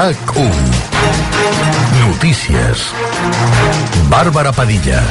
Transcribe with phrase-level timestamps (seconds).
[0.00, 0.54] RAC1
[2.00, 2.84] Notícies
[4.08, 5.02] Bàrbara Padilla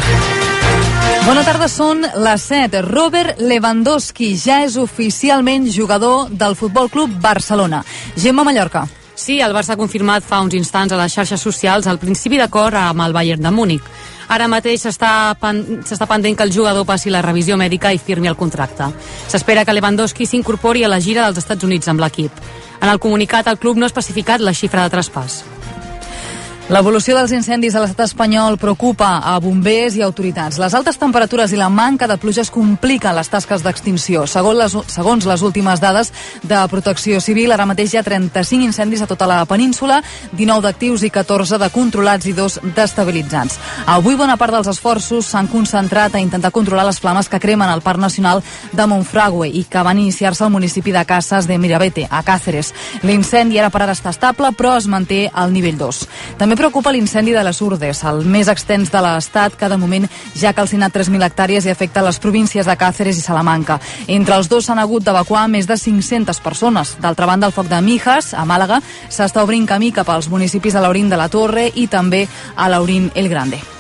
[1.28, 2.81] Bona tarda, són les 7.
[2.88, 7.83] Robert Lewandowski ja és oficialment jugador del Futbol Club Barcelona.
[8.17, 8.88] Gemma Mallorca.
[9.13, 12.81] Sí, el Barça ha confirmat fa uns instants a les xarxes socials el principi d'acord
[12.81, 13.85] amb el Bayern de Múnich.
[14.30, 18.91] Ara mateix s'està pendent que el jugador passi la revisió mèdica i firmi el contracte.
[19.28, 22.32] S'espera que Lewandowski s'incorpori a la gira dels Estats Units amb l'equip.
[22.80, 25.42] En el comunicat, el club no ha especificat la xifra de traspàs.
[26.70, 30.59] L'evolució dels incendis a l'estat espanyol preocupa a bombers i autoritats.
[30.62, 34.28] Les altes temperatures i la manca de pluges compliquen les tasques d'extinció.
[34.30, 36.12] Segons les, segons les últimes dades
[36.44, 39.98] de protecció civil, ara mateix hi ha 35 incendis a tota la península,
[40.38, 43.58] 19 d'actius i 14 de controlats i dos d'estabilitzats.
[43.90, 47.81] Avui bona part dels esforços s'han concentrat a intentar controlar les flames que cremen al
[47.81, 48.44] Parc Nacional
[48.78, 52.76] de Monfragüe i que van iniciar-se al municipi de Casas de Mirabete, a Càceres.
[53.02, 56.06] L'incendi ara per ara està estable, però es manté al nivell 2.
[56.38, 60.04] També preocupa l'incendi de les Urdes, el més extens de l'estat, que de moment
[60.36, 63.80] ja ha calcinat 3.000 hectàrees i afecta les províncies de Càceres i Salamanca.
[64.12, 66.98] Entre els dos s'han hagut d'evacuar més de 500 persones.
[67.00, 70.84] D'altra banda, el foc de Mijas, a Màlaga, s'està obrint camí cap als municipis de
[70.84, 73.78] l'Aurín de la Torre i també a l'Aurín el Grande.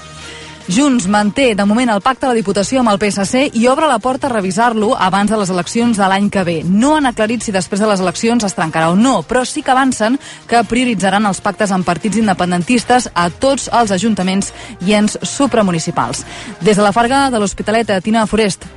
[0.69, 3.97] Junts manté de moment el pacte de la Diputació amb el PSC i obre la
[3.97, 6.57] porta a revisar-lo abans de les eleccions de l'any que ve.
[6.61, 9.73] No han aclarit si després de les eleccions es trencarà o no, però sí que
[9.73, 14.53] avancen que prioritzaran els pactes amb partits independentistes a tots els ajuntaments
[14.85, 16.21] i ens supramunicipals.
[16.61, 18.69] Des de la Farga de l'Hospitalet, Tina Forest.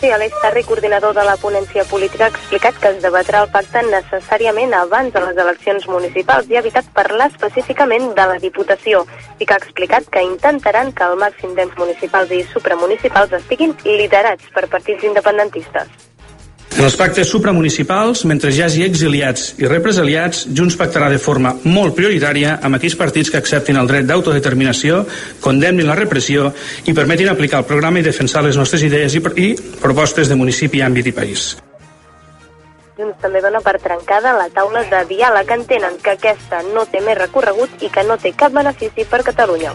[0.00, 3.80] Sí, Aleix Tarri, coordinador de la ponència política, ha explicat que es debatrà el pacte
[3.88, 9.00] necessàriament abans de les eleccions municipals i ha evitat parlar específicament de la Diputació
[9.40, 14.54] i que ha explicat que intentaran que el màxim d'ens municipals i supramunicipals estiguin liderats
[14.54, 16.07] per partits independentistes.
[16.78, 21.96] En els pactes supramunicipals, mentre hi hagi exiliats i represaliats, Junts pactarà de forma molt
[21.96, 25.00] prioritària amb aquells partits que acceptin el dret d'autodeterminació,
[25.42, 26.52] condemnin la repressió
[26.86, 29.48] i permetin aplicar el programa i defensar les nostres idees i, i
[29.82, 31.48] propostes de municipi, àmbit i país.
[32.94, 35.50] Junts també dona per trencada la taula de diàleg.
[35.58, 39.74] Entenen que aquesta no té més recorregut i que no té cap benefici per Catalunya.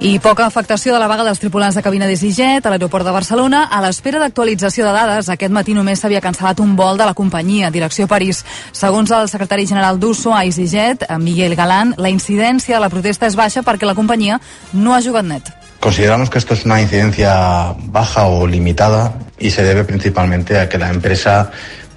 [0.00, 3.66] I poca afectació de la vaga dels tripulants de cabina d'EasyJet a l'aeroport de Barcelona.
[3.68, 7.68] A l'espera d'actualització de dades, aquest matí només s'havia cancel·lat un vol de la companyia,
[7.68, 8.40] direcció París.
[8.72, 13.36] Segons el secretari general d'USO a EasyJet, Miguel Galán, la incidència de la protesta és
[13.36, 14.40] baixa perquè la companyia
[14.72, 15.52] no ha jugat net.
[15.80, 20.78] Consideramos que esto es una incidencia baja o limitada y se debe principalmente a que
[20.78, 21.50] la empresa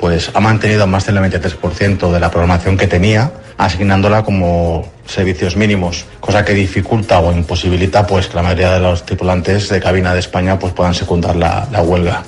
[0.04, 6.04] pues ha mantenido más del 93% de la programación que tenía, asignándola como servicios mínimos,
[6.20, 10.20] cosa que dificulta o imposibilita pues que la mayoría de los tripulantes de cabina de
[10.20, 12.22] España pues puedan secundar la, la huelga.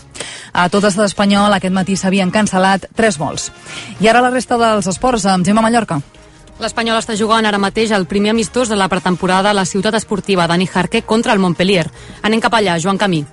[0.53, 3.49] A tot estat espanyol aquest matí s'havien cancel·lat tres vols.
[3.99, 5.99] I ara la resta dels esports amb Gemma Mallorca.
[6.63, 10.47] L'Espanyol està jugant ara mateix el primer amistós de la pretemporada a la ciutat esportiva
[10.47, 11.89] Dani Jarque contra el Montpellier.
[12.23, 13.25] Anem cap allà, Joan Camí.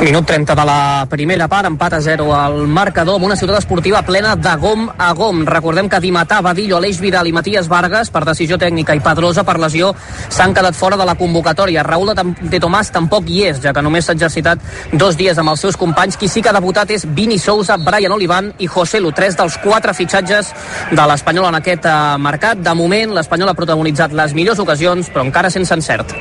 [0.00, 4.00] Minut 30 de la primera part, empat a 0 al marcador amb una ciutat esportiva
[4.00, 5.42] plena de gom a gom.
[5.44, 9.58] Recordem que Dimatà, Badillo, Aleix Vidal i Matías Vargas, per decisió tècnica i Pedrosa per
[9.60, 9.90] lesió,
[10.32, 11.84] s'han quedat fora de la convocatòria.
[11.84, 15.60] Raúl de Tomàs tampoc hi és, ja que només s'ha exercitat dos dies amb els
[15.60, 16.16] seus companys.
[16.16, 19.60] Qui sí que ha debutat és Vini Sousa, Brian Olivan i José Lu, tres dels
[19.60, 20.54] quatre fitxatges
[20.96, 22.64] de l'Espanyol en aquest uh, mercat.
[22.64, 26.16] De moment, l'Espanyol ha protagonitzat les millors ocasions, però encara sense encert.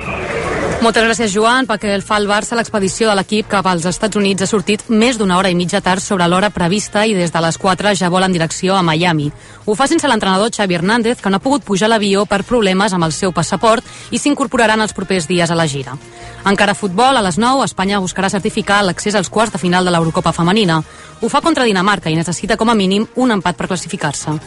[0.80, 1.66] Moltes gràcies, Joan.
[1.68, 5.18] Perquè el fa el Barça, l'expedició de l'equip cap als Estats Units ha sortit més
[5.20, 8.24] d'una hora i mitja tard sobre l'hora prevista i des de les 4 ja vol
[8.24, 9.28] en direcció a Miami.
[9.66, 13.04] Ho fa sense l'entrenador Xavi Hernández, que no ha pogut pujar l'avió per problemes amb
[13.04, 15.98] el seu passaport i s'incorporaran els propers dies a la gira.
[16.48, 20.32] Encara futbol, a les 9, Espanya buscarà certificar l'accés als quarts de final de l'Eurocopa
[20.32, 20.80] femenina.
[21.20, 24.40] Ho fa contra Dinamarca i necessita com a mínim un empat per classificar-se.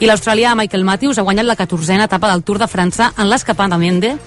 [0.00, 3.80] I l'australià Michael Matthews ha guanyat la 14a etapa del Tour de França en l'escapada
[3.80, 4.18] Mende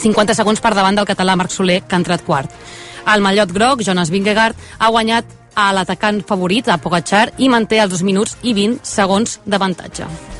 [0.00, 2.52] 50 segons per davant del català Marc Soler, que ha entrat quart.
[3.10, 7.92] El mallot groc, Jonas Vingegaard, ha guanyat a l'atacant favorit, a Pogacar, i manté els
[7.92, 10.39] 2 minuts i 20 segons d'avantatge.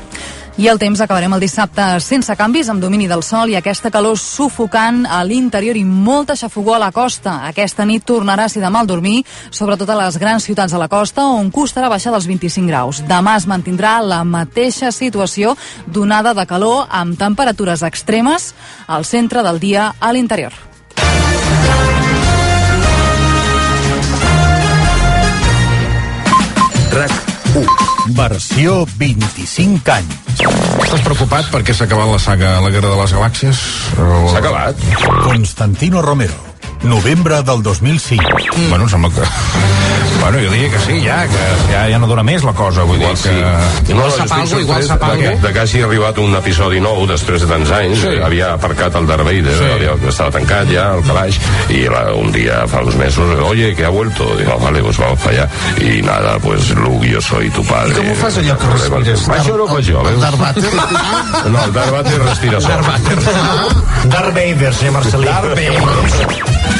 [0.59, 4.17] I el temps acabarem el dissabte sense canvis, amb domini del sol i aquesta calor
[4.19, 7.37] sufocant a l'interior i molta xafogó a la costa.
[7.47, 10.89] Aquesta nit tornarà a ser de mal dormir, sobretot a les grans ciutats de la
[10.91, 12.99] costa, on costarà baixar dels 25 graus.
[13.07, 15.55] Demà es mantindrà la mateixa situació
[15.87, 18.51] donada de calor amb temperatures extremes
[18.87, 20.51] al centre del dia a l'interior.
[26.91, 28.13] RAC 1.
[28.17, 30.43] Versió 25 anys.
[30.81, 33.65] Estàs preocupat perquè s'ha acabat la saga La Guerra de les Galàxies?
[33.97, 34.29] O...
[34.31, 34.87] S'ha acabat?
[35.25, 36.50] Constantino Romero.
[36.83, 38.23] Novembre del 2005.
[38.57, 38.69] Mm.
[38.69, 39.21] Bueno, em sembla que...
[40.21, 42.99] Bueno, jo diria que sí, ja, que ja, ja no dura més la cosa, vull
[43.01, 43.29] Igual dir sí.
[43.87, 43.93] que...
[43.97, 45.31] No, sap estic algo, igual sap que- algo.
[45.47, 48.03] De que hagi arribat un episodi nou després de tants anys.
[48.03, 48.11] Sí.
[48.21, 49.69] Havia aparcat el Darth Vader, Sí.
[49.77, 51.39] havia, estava tancat ja, el calaix,
[51.73, 54.29] i la, un dia, fa uns mesos, oye, que ha vuelto.
[54.37, 55.49] Digo, vale, pues vamos para allá.
[55.81, 57.95] Y nada, pues Luke, yo soy tu padre.
[57.97, 59.25] Com ho fas allò que respires?
[59.29, 60.21] Això no ho faig jo, veus?
[60.21, 60.69] Darth Vader?
[61.51, 62.85] No, el Darth Vader respira sol.
[64.05, 65.25] Darth Vader, senyor Marcelí.
[65.25, 66.70] Darth Vader.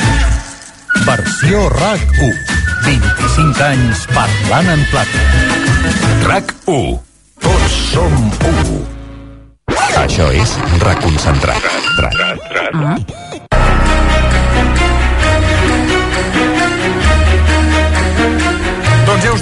[1.05, 2.33] Versió RAC1.
[2.85, 5.23] 25 anys parlant en plata.
[6.27, 6.99] RAC 1.
[7.41, 8.17] Tots som
[8.49, 8.81] 1.
[10.03, 11.71] Això és reconcentrat.
[12.01, 12.31] Doncs ja
[12.95, 13.50] us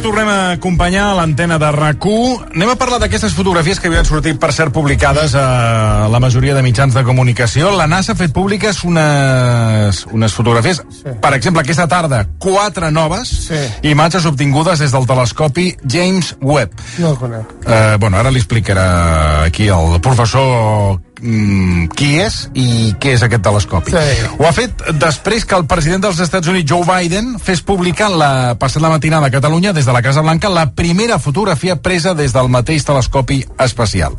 [0.10, 4.40] tornem a acompanyar a l'antena de rac Anem a parlar d'aquestes fotografies que havien sortit,
[4.42, 7.70] per ser publicades a la majoria de mitjans de comunicació.
[7.78, 11.14] La NASA ha fet públiques unes, unes fotografies, sí.
[11.22, 13.60] per exemple, aquesta tarda, quatre noves Sí.
[13.92, 16.72] imatges obtingudes des del telescopi James Webb.
[16.98, 17.54] No el conec.
[17.68, 23.44] Eh, bueno, ara li explicarà aquí el professor mm, qui és i què és aquest
[23.46, 23.94] telescopi.
[23.96, 24.30] Sí.
[24.40, 28.56] Ho ha fet després que el president dels Estats Units, Joe Biden, fes publicar la
[28.60, 32.50] passada matinada a Catalunya, des de la Casa Blanca, la primera fotografia presa des del
[32.50, 34.16] mateix telescopi espacial.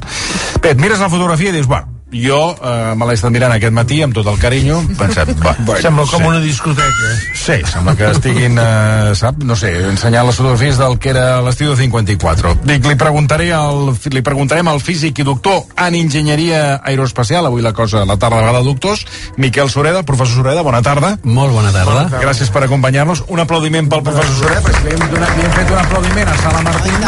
[0.61, 3.75] Bé, et mires la fotografia i dius, bueno, jo eh, me l'he estat mirant aquest
[3.75, 6.29] matí amb tot el carinyo, pensat, va, bueno, Sembla com sí.
[6.29, 7.13] una discoteca.
[7.39, 11.73] Sí, sembla que estiguin, eh, sap, no sé, ensenyant les fotografies del que era l'estiu
[11.73, 12.55] de 54.
[12.67, 17.75] Dic, li preguntaré al, li preguntarem al físic i doctor en enginyeria aeroespacial, avui la
[17.77, 21.17] cosa, la tarda vegada doctors, Miquel Sureda, professor Sureda, bona tarda.
[21.23, 22.09] Molt bona tarda.
[22.21, 23.25] Gràcies per acompanyar-nos.
[23.29, 26.41] Un aplaudiment pel professor Sureda, perquè li hem, donat, li hem fet un aplaudiment a
[26.43, 27.07] Sala Martín.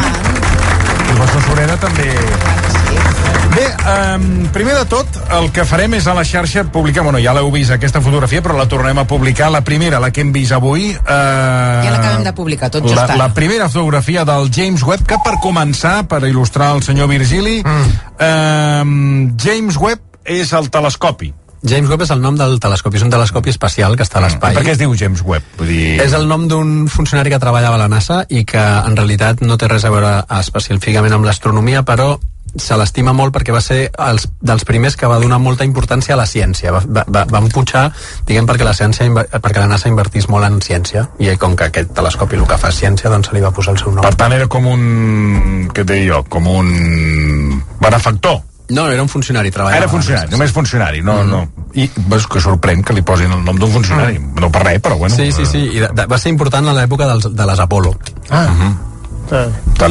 [1.02, 2.71] El professor Sureda també...
[3.52, 3.66] Bé,
[4.16, 7.50] um, primer de tot, el que farem és a la xarxa publicar, bueno, ja l'heu
[7.52, 10.88] vist aquesta fotografia, però la tornem a publicar, la primera, la que hem vist avui.
[10.94, 13.18] Uh, Ja l'acabem de publicar, tot just la, ara.
[13.20, 19.36] la primera fotografia del James Webb, que per començar, per il·lustrar el senyor Virgili, mm.
[19.42, 21.34] James Webb és el telescopi.
[21.62, 24.56] James Webb és el nom del telescopi, és un telescopi espacial que està a l'espai.
[24.56, 25.52] Per què es diu James Webb?
[25.60, 26.00] Vull dir...
[26.02, 29.60] És el nom d'un funcionari que treballava a la NASA i que en realitat no
[29.60, 32.16] té res a veure específicament amb l'astronomia, però
[32.56, 36.20] se l'estima molt perquè va ser els, dels primers que va donar molta importància a
[36.20, 36.72] la ciència.
[36.74, 37.86] Va, va, va, van pujar,
[38.28, 39.08] diguem, perquè la, ciència,
[39.38, 42.72] perquè la NASA invertís molt en ciència i com que aquest telescopi el que fa
[42.72, 44.04] ciència, doncs se li va posar el seu nom.
[44.04, 45.68] Per tant, era com un...
[45.72, 46.22] què et jo?
[46.28, 46.72] Com un
[47.80, 48.40] benefactor.
[48.72, 49.82] No, era un funcionari, treballava.
[49.82, 51.28] Era funcionari, només funcionari, no, mm.
[51.28, 51.66] no.
[51.76, 54.16] I veus que sorprèn que li posin el nom d'un funcionari.
[54.20, 54.40] Mm.
[54.40, 55.16] No per res, però bueno.
[55.16, 57.92] Sí, sí, sí, i de, de, va ser important a l'època de les Apolo.
[58.30, 58.46] Ah.
[58.46, 58.72] Uh -huh.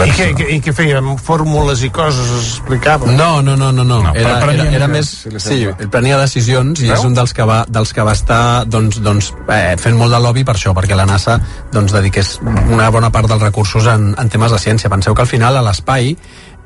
[0.08, 1.00] I què, i què feia?
[1.02, 3.10] Amb fórmules i coses es explicava?
[3.12, 4.02] No, no, no, no, no.
[4.04, 5.10] No, era, era, era més-
[5.42, 6.94] Sí, prenia decisions i Veu?
[7.00, 10.20] és un dels que va, dels que va estar doncs, doncs, eh, fent molt de
[10.20, 11.40] lobby per això, perquè la NASA
[11.74, 12.38] doncs, dediqués
[12.70, 14.90] una bona part dels recursos en, en temes de ciència.
[14.90, 16.16] Penseu que al final a l'espai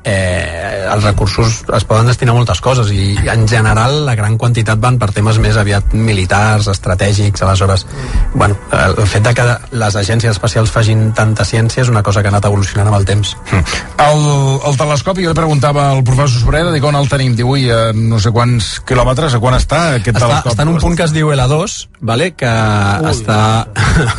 [0.06, 4.78] eh, els recursos es poden destinar a moltes coses i en general la gran quantitat
[4.80, 7.86] van per temes més aviat militars, estratègics, aleshores
[8.34, 9.46] bueno, el fet de que
[9.82, 13.06] les agències espacials facin tanta ciència és una cosa que ha anat evolucionant amb el
[13.08, 13.34] temps.
[13.50, 14.22] El,
[14.68, 17.90] el telescopi, jo li preguntava al professor Sobreda, dic on el tenim, diu, ui, a
[17.96, 20.54] no sé quants quilòmetres, a quan està aquest està, telescopi?
[20.54, 21.76] està en un punt que es diu L2,
[22.12, 22.30] vale?
[22.38, 23.10] que Ui.
[23.10, 23.40] està...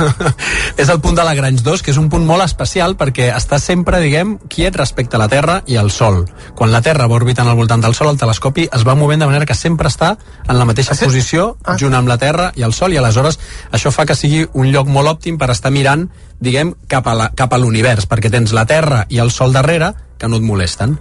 [0.81, 4.01] és el punt de Lagrange 2, que és un punt molt especial perquè està sempre,
[4.03, 6.25] diguem, quiet respecte a la Terra i al Sol.
[6.55, 9.27] Quan la Terra va orbitant al voltant del Sol, el telescopi es va movent de
[9.27, 10.17] manera que sempre està
[10.47, 11.75] en la mateixa Ah, posició, Ah.
[11.79, 13.39] junt amb la Terra i el Sol, i aleshores
[13.71, 18.07] això fa que sigui un lloc molt òptim per estar mirant, diguem, cap a l'univers,
[18.07, 20.99] perquè tens la Terra i el Sol darrere que no et molesten.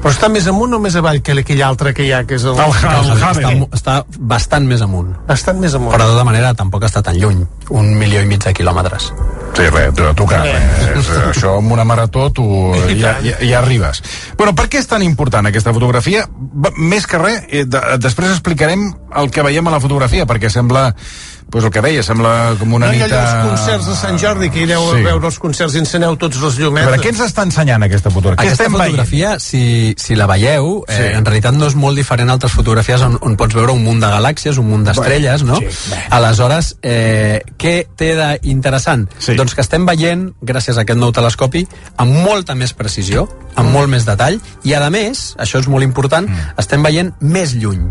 [0.00, 2.44] Però està més amunt o més avall que aquell altre que hi ha, que és
[2.48, 2.56] el...
[2.56, 3.96] està, està
[4.32, 5.12] bastant més amunt.
[5.28, 5.92] Bastant més amunt.
[5.92, 7.42] Però de tota manera tampoc està tan lluny,
[7.76, 9.10] un milió i mig de quilòmetres.
[9.58, 10.94] Sí, res, tu, tu res, res.
[11.02, 12.46] És, això amb una marató tu
[12.94, 14.00] ja, ja, ja arribes.
[14.38, 16.24] Bueno, per què és tan important aquesta fotografia?
[16.78, 18.88] Més que res, eh, de, després explicarem
[19.20, 20.90] el que veiem a la fotografia, perquè sembla
[21.50, 23.02] pues el que deia, sembla com una no nit...
[23.02, 25.00] allò a- els concerts de Sant Jordi, que ireu Sí.
[25.00, 26.90] a veure els concerts i enceneu tots les A llumetes.
[26.90, 28.50] veure, què ens està ensenyant aquesta fotografia?
[28.52, 31.16] Aquesta fotografia, si, si la veieu, eh, Sí.
[31.18, 34.00] en realitat no és molt diferent a altres fotografies on, on pots veure un munt
[34.00, 35.70] de galàxies, un munt d'estrelles, Bueno, no?
[35.70, 36.02] sí, bé.
[36.10, 39.08] Aleshores, eh, què té d'interessant?
[39.18, 39.34] Sí.
[39.34, 41.66] Doncs que estem veient, gràcies a aquest nou telescopi,
[41.96, 46.28] amb molta més precisió, amb molt més detall, i a més, això és molt important,
[46.28, 46.54] Mm.
[46.58, 47.90] estem veient més lluny.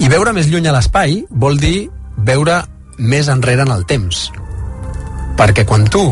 [0.00, 2.64] I veure més lluny a l'espai vol dir veure
[2.98, 4.28] més enrere en el temps.
[5.38, 6.04] Perquè quan tu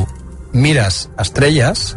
[0.56, 1.96] mires estrelles,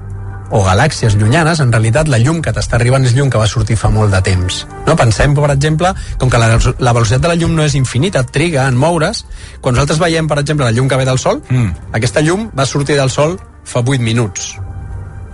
[0.50, 3.78] o galàxies llunyanes, en realitat la llum que t'està arribant és llum que va sortir
[3.78, 4.64] fa molt de temps.
[4.88, 4.96] No?
[4.98, 8.66] Pensem, per exemple, com que la, la velocitat de la llum no és infinita, triga
[8.68, 9.26] en moure's,
[9.62, 11.92] quan nosaltres veiem, per exemple, la llum que ve del Sol, mm.
[12.00, 14.56] aquesta llum va sortir del Sol fa 8 minuts.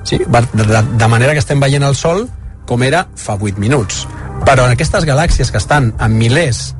[0.05, 0.19] Sí?
[0.19, 2.27] De, de, de manera que estem veient el Sol
[2.67, 4.03] com era fa 8 minuts.
[4.45, 6.74] Però en aquestes galàxies que estan a milers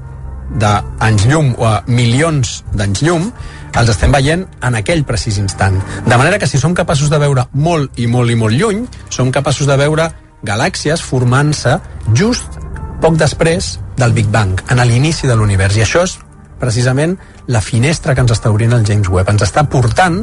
[0.60, 3.30] d'anys llum o a milions d'anys llum,
[3.75, 5.80] els estem veient en aquell precís instant.
[6.06, 9.34] De manera que si som capaços de veure molt i molt i molt lluny, som
[9.36, 10.10] capaços de veure
[10.46, 11.80] galàxies formant-se
[12.14, 12.60] just
[13.02, 15.75] poc després del Big Bang, en l'inici de l'univers.
[15.75, 16.18] I això és
[16.60, 17.18] precisament
[17.52, 19.34] la finestra que ens està obrint el James Webb.
[19.34, 20.22] Ens està portant,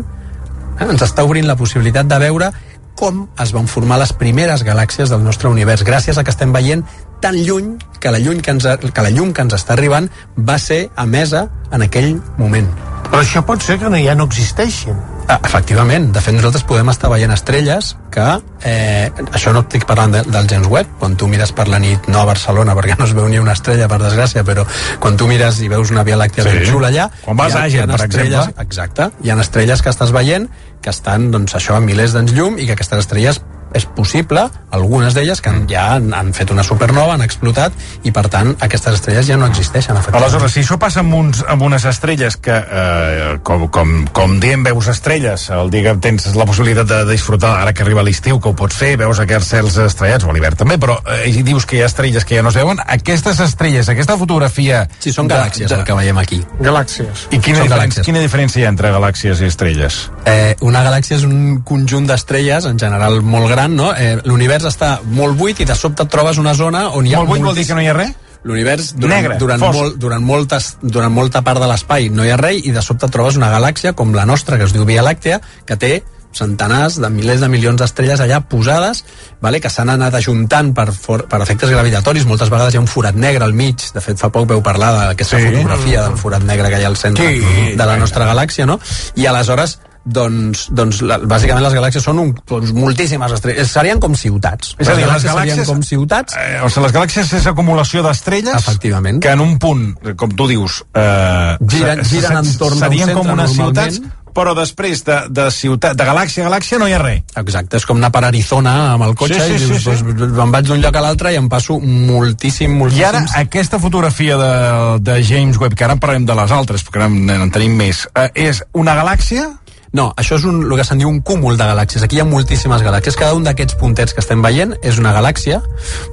[0.78, 2.52] eh, ens està obrint la possibilitat de veure
[2.96, 6.84] com es van formar les primeres galàxies del nostre univers, gràcies a que estem veient
[7.22, 10.58] tan lluny que la, lluny que, ens, que la llum que ens està arribant va
[10.58, 12.66] ser emesa en aquell moment.
[13.12, 14.96] Però això pot ser que no, ja no existeixin.
[15.30, 18.24] Ah, efectivament, de fet nosaltres podem estar veient estrelles que,
[18.66, 22.08] eh, això no estic parlant de, del James Webb, quan tu mires per la nit,
[22.10, 24.64] no a Barcelona, perquè no es veu ni una estrella, per desgràcia, però
[24.98, 26.56] quan tu mires i veus una Via Làctea Sí.
[26.58, 27.06] ben xula allà...
[27.22, 28.44] Quan vas ha- a Àger, per exemple.
[28.66, 30.48] Exacte, hi ha estrelles que estàs veient
[30.82, 33.38] que estan, doncs, això, a milers d'anys llum i que aquestes estrelles
[33.74, 37.72] és possible, algunes d'elles que han, ja han, han fet una supernova, han explotat
[38.04, 39.98] i per tant aquestes estrelles ja no existeixen.
[40.12, 44.64] Aleshores, si això passa amb, uns, amb unes estrelles que, eh, com, com, com diem,
[44.66, 48.52] veus estrelles, el dia que tens la possibilitat de disfrutar, ara que arriba l'estiu, que
[48.52, 51.78] ho pots fer, veus aquests cels estrellats, o a l'hivern també, però eh, dius que
[51.78, 54.84] hi ha estrelles que ja no es veuen, aquestes estrelles, aquesta fotografia...
[55.02, 56.40] Sí, són galàxies, el que veiem aquí.
[56.60, 57.26] Galàxies.
[57.30, 58.06] I quina, Són diferència, galàxies.
[58.06, 59.98] quina diferència hi ha entre galàxies i estrelles?
[60.28, 63.92] Eh, una galàxia és un conjunt d'estrelles, en general molt gran, no?
[63.94, 67.18] Eh, L'univers està molt buit i de sobte et trobes una zona on hi ha...
[67.18, 68.12] Molt buit vol dir que no hi ha res?
[68.44, 69.78] L'univers, durant, Negre, durant, fosc.
[69.78, 73.06] molt, durant, moltes, durant molta part de l'espai no hi ha res i de sobte
[73.08, 76.02] trobes una galàxia com la nostra, que es diu Via Làctea, que té
[76.32, 79.04] centenars de milers de milions d'estrelles allà posades,
[79.44, 82.24] vale, que s'han anat ajuntant per, for, per efectes gravitatoris.
[82.26, 83.76] Moltes vegades hi ha un forat negre al mig.
[83.94, 85.42] De fet, fa poc veu parlar d'aquesta Sí.
[85.44, 85.52] sí.
[85.52, 87.76] fotografia del forat negre que hi ha al centre Sí.
[87.76, 88.80] de la nostra galàxia, no?
[89.14, 94.14] I aleshores doncs, doncs la, bàsicament les galàxies són un, doncs, moltíssimes estrelles, serien com
[94.18, 97.46] ciutats És a dir, les galàxies- serien com ciutats Eh, o sigui, les galàxies és
[97.46, 99.20] acumulació d'estrelles Efectivament.
[99.22, 104.00] que en un punt, com tu dius, eh, Giren- giren entorn serien com unes ciutats,
[104.32, 107.22] però després de, de ciutat, de galàxia a galàxia no hi ha res.
[107.36, 110.14] Exacte, és com anar per Arizona amb el cotxe Sí, sí, i dius, sí, sí.
[110.16, 113.04] Doncs, em vaig d'un lloc a l'altre i em passo moltíssim, I moltíssim.
[113.04, 117.02] ara, aquesta fotografia de, de James Webb, que ara en parlarem de les altres, perquè
[117.02, 119.50] ara en, en tenim més, eh, és una galàxia?
[119.92, 122.04] No, això és un, el que se'n diu un cúmul de galàxies.
[122.04, 123.16] Aquí hi ha moltíssimes galàxies.
[123.20, 125.60] Cada un d'aquests puntets que estem veient és una galàxia,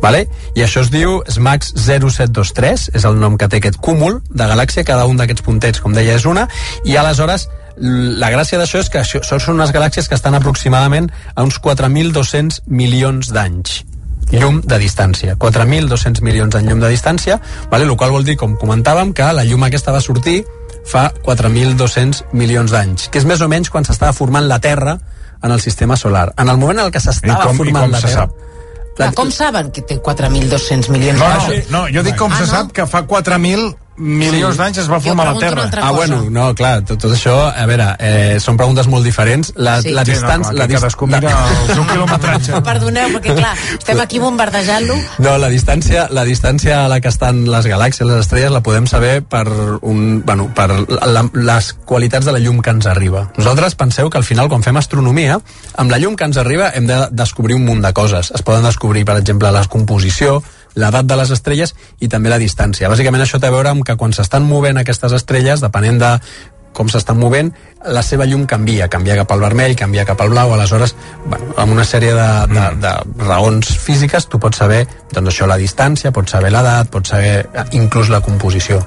[0.03, 0.25] vale?
[0.55, 4.83] i això es diu SMAX 0723, és el nom que té aquest cúmul de galàxia.
[4.83, 6.49] Cada un d'aquests puntets, com deia, és una,
[6.83, 7.47] i aleshores
[7.79, 12.65] la gràcia d'això és que això, són unes galàxies que estan aproximadament a uns 4.200
[12.67, 13.85] milions d'anys
[14.29, 15.33] llum de distància.
[15.39, 17.39] 4.200 milions de llum de distància,
[17.71, 17.87] vale?
[17.87, 20.43] el qual vol dir, com comentàvem, que la llum aquesta va sortir
[20.89, 24.97] fa 4.200 milions d'anys, que és més o menys quan s'estava formant la Terra
[25.43, 26.31] en el sistema solar.
[26.37, 28.25] En el moment en el que s'estava I com- i formant com la se Terra...
[28.27, 28.45] sap?
[28.99, 31.69] Clar, com saben que té 4.200 milions No, d'anys?
[31.71, 32.51] no, no, jo dic com Ah, se no?
[32.51, 33.69] sap que fa 4.000
[33.99, 35.65] milions d'anys es va formar la Terra.
[35.81, 39.51] Ah, bueno, no, clar, tot, tot això, a veure, eh, són preguntes molt diferents.
[39.55, 39.91] La, Sí.
[39.91, 40.53] la Sí, no, distància...
[40.53, 41.33] la que dis- cadascú mira
[41.67, 42.61] el seu quilometratge.
[42.63, 44.95] Perdoneu, perquè clar, estem aquí bombardejant-lo.
[45.19, 48.87] No, la distància, la distància a la que estan les galàxies, les estrelles, la podem
[48.87, 49.45] saber per,
[49.81, 53.27] un, bueno, per la, les qualitats de la llum que ens arriba.
[53.37, 55.39] Nosaltres penseu que al final, quan fem astronomia,
[55.77, 58.31] amb la llum que ens arriba hem de descobrir un munt de coses.
[58.35, 60.41] Es poden descobrir, per exemple, la composició,
[60.75, 62.89] l'edat de les estrelles i també la distància.
[62.91, 66.15] Bàsicament això té a veure amb que quan s'estan movent aquestes estrelles, depenent de
[66.73, 67.49] com s'estan movent,
[67.91, 70.95] la seva llum canvia, canvia cap al vermell, canvia cap al blau, aleshores,
[71.25, 75.57] bueno, amb una sèrie de, de, de raons físiques, tu pots saber, doncs això, la
[75.59, 78.79] distància, pots saber l'edat, pots saber eh, inclús la composició.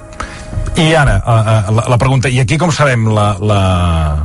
[0.78, 3.32] I ara, eh, eh, la, la pregunta, i aquí com sabem la...
[3.42, 3.60] la...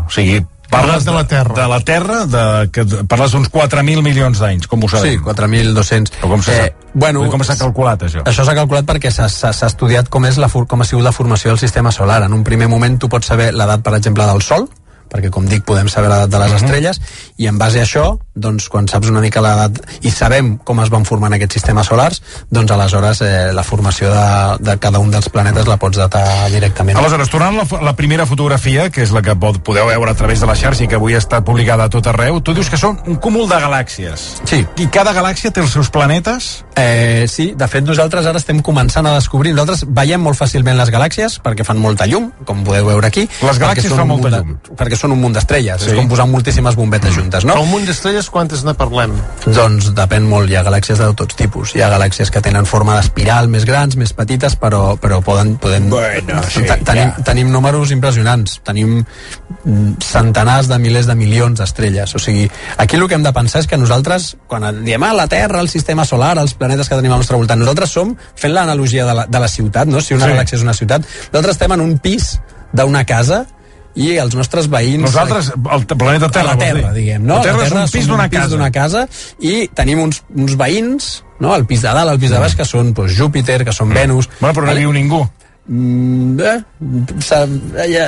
[0.05, 1.53] O sigui, parles de la Terra.
[1.55, 5.17] De la Terra, de, que parles d'uns 4.000 milions d'anys, com ho sabem?
[5.17, 6.11] Sí, 4.200.
[6.21, 8.23] Però com se Eh, bueno, com s'ha calculat, això?
[8.25, 11.11] Això s'ha calculat perquè s'ha- s'ha s'ha estudiat com, és la, com ha sigut la
[11.11, 12.23] formació del sistema solar.
[12.23, 14.69] En un primer moment tu pots saber l'edat, per exemple, del Sol,
[15.11, 17.01] perquè com dic podem saber l'edat de les estrelles
[17.37, 20.91] i en base a això, doncs quan saps una mica l'edat i sabem com es
[20.93, 22.21] van formant aquests sistemes solars,
[22.53, 24.27] doncs aleshores eh, la formació de,
[24.63, 26.99] de cada un dels planetes la pots datar directament.
[26.99, 30.17] Aleshores, tornant a la, la primera fotografia, que és la que pod, podeu veure a
[30.17, 32.69] través de la xarxa i que avui ha estat publicada a tot arreu, tu dius
[32.71, 34.27] que són un cúmul de galàxies.
[34.49, 34.63] Sí.
[34.77, 36.49] I cada galàxia té els seus planetes?
[36.77, 40.91] Eh, sí, de fet nosaltres ara estem començant a descobrir, nosaltres veiem molt fàcilment les
[40.93, 43.25] galàxies perquè fan molta llum, com podeu veure aquí.
[43.45, 44.57] Les galàxies fan molta llum.
[44.77, 45.91] Perquè són un munt d'estrelles, Sí.
[45.91, 47.53] és com posar moltíssimes bombetes juntes, no?
[47.55, 49.13] Però un munt d'estrelles, quantes ne parlem?
[49.45, 51.75] Doncs depèn molt, hi ha galàxies de tots tipus.
[51.75, 55.55] Hi ha galàxies que tenen forma d'espiral, més grans, més petites, però, però poden...
[55.57, 57.23] poden Bueno, sí, te- tenim, ja.
[57.23, 58.59] tenim números impressionants.
[58.65, 59.03] Tenim
[59.63, 62.15] mm, centenars de milers de milions d'estrelles.
[62.15, 65.27] O sigui, aquí el que hem de pensar és que nosaltres, quan diem ah, la
[65.27, 69.05] Terra, el sistema solar, els planetes que tenim al nostre voltant, nosaltres som, fent l'analogia
[69.05, 70.01] de, la, de la ciutat, no?
[70.01, 70.31] si una sí.
[70.33, 72.37] galàxia és una ciutat, nosaltres estem en un pis
[72.73, 73.45] d'una casa
[73.97, 75.01] i els nostres veïns...
[75.07, 77.39] Nosaltres, el t- planeta Terra, la Terra, diguem, no?
[77.39, 78.51] La Terra La és un pis d'una casa.
[78.53, 79.05] d'una casa
[79.41, 81.07] i tenim uns, uns veïns,
[81.41, 81.55] no?
[81.57, 84.29] el pis de dalt, el pis de baix, que són doncs, Júpiter, que són Venus...
[84.39, 85.23] Bueno, però no hi viu ningú.
[85.67, 86.59] Mm, eh,
[87.25, 87.39] se,
[87.91, 88.05] ja,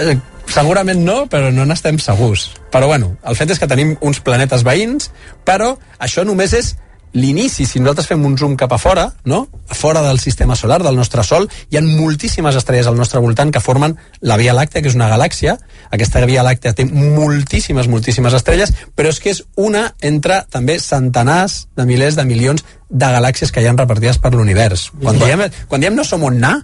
[0.50, 2.50] segurament no, però no n'estem segurs.
[2.72, 5.10] Però bueno, el fet és que tenim uns planetes veïns,
[5.46, 6.75] però això només és
[7.13, 9.47] l'inici, si nosaltres fem un zoom cap a fora, no?
[9.65, 13.61] fora del sistema solar, del nostre Sol, hi ha moltíssimes estrelles al nostre voltant que
[13.63, 15.57] formen la Via Làctea, que és una galàxia.
[15.89, 21.65] Aquesta Via Làctea té moltíssimes, moltíssimes estrelles, però és que és una entre també centenars
[21.77, 24.89] de milers de milions de galàxies que hi han repartides per l'univers.
[25.01, 26.57] Quan, diem, quan diem no som on anar,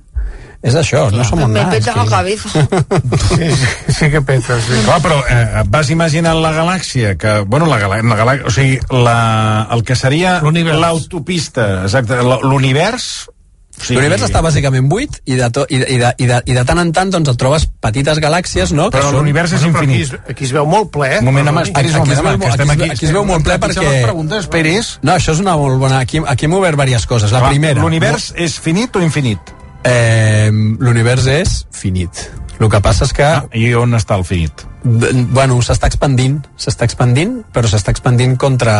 [0.65, 2.50] és això, no som on Me peta la cabeza.
[2.50, 3.67] Sí, sí,
[4.00, 4.63] sí que petes.
[4.65, 4.79] Sí.
[4.88, 8.79] Clar, però eh, vas imaginant la galàxia, que, bueno, la, galà la galàxia, o sigui,
[9.05, 13.27] la, el que seria l'autopista, exacte, l'univers...
[13.75, 16.53] Sigui, L'univers està bàsicament buit i de, to, i, de, i, de, i, de, i
[16.55, 18.86] de tant en tant doncs, et trobes petites galàxies no?
[18.88, 20.13] que Però són- l'univers és però aquí, infinit.
[20.15, 21.10] es, aquí es veu molt ple.
[21.19, 22.69] Un moment, home, un Aquí es veu- aquí es aquí.
[22.72, 24.93] veu- aquí es veu molt ple Aquí perquè- preguntes, esperis.
[25.03, 26.00] No, això és una molt bona...
[26.07, 27.36] Aquí, aquí hem obert diverses coses.
[27.36, 27.81] La primera...
[27.84, 29.51] L'univers és finit o infinit?
[29.86, 30.50] Eh,
[30.82, 32.25] L'univers és finit.
[32.60, 33.25] El que passa és que...
[33.25, 34.63] Ah, I on està el finit?
[34.86, 38.77] Bueno, s'està expandint, s'està expandint, però s'està expandint contra,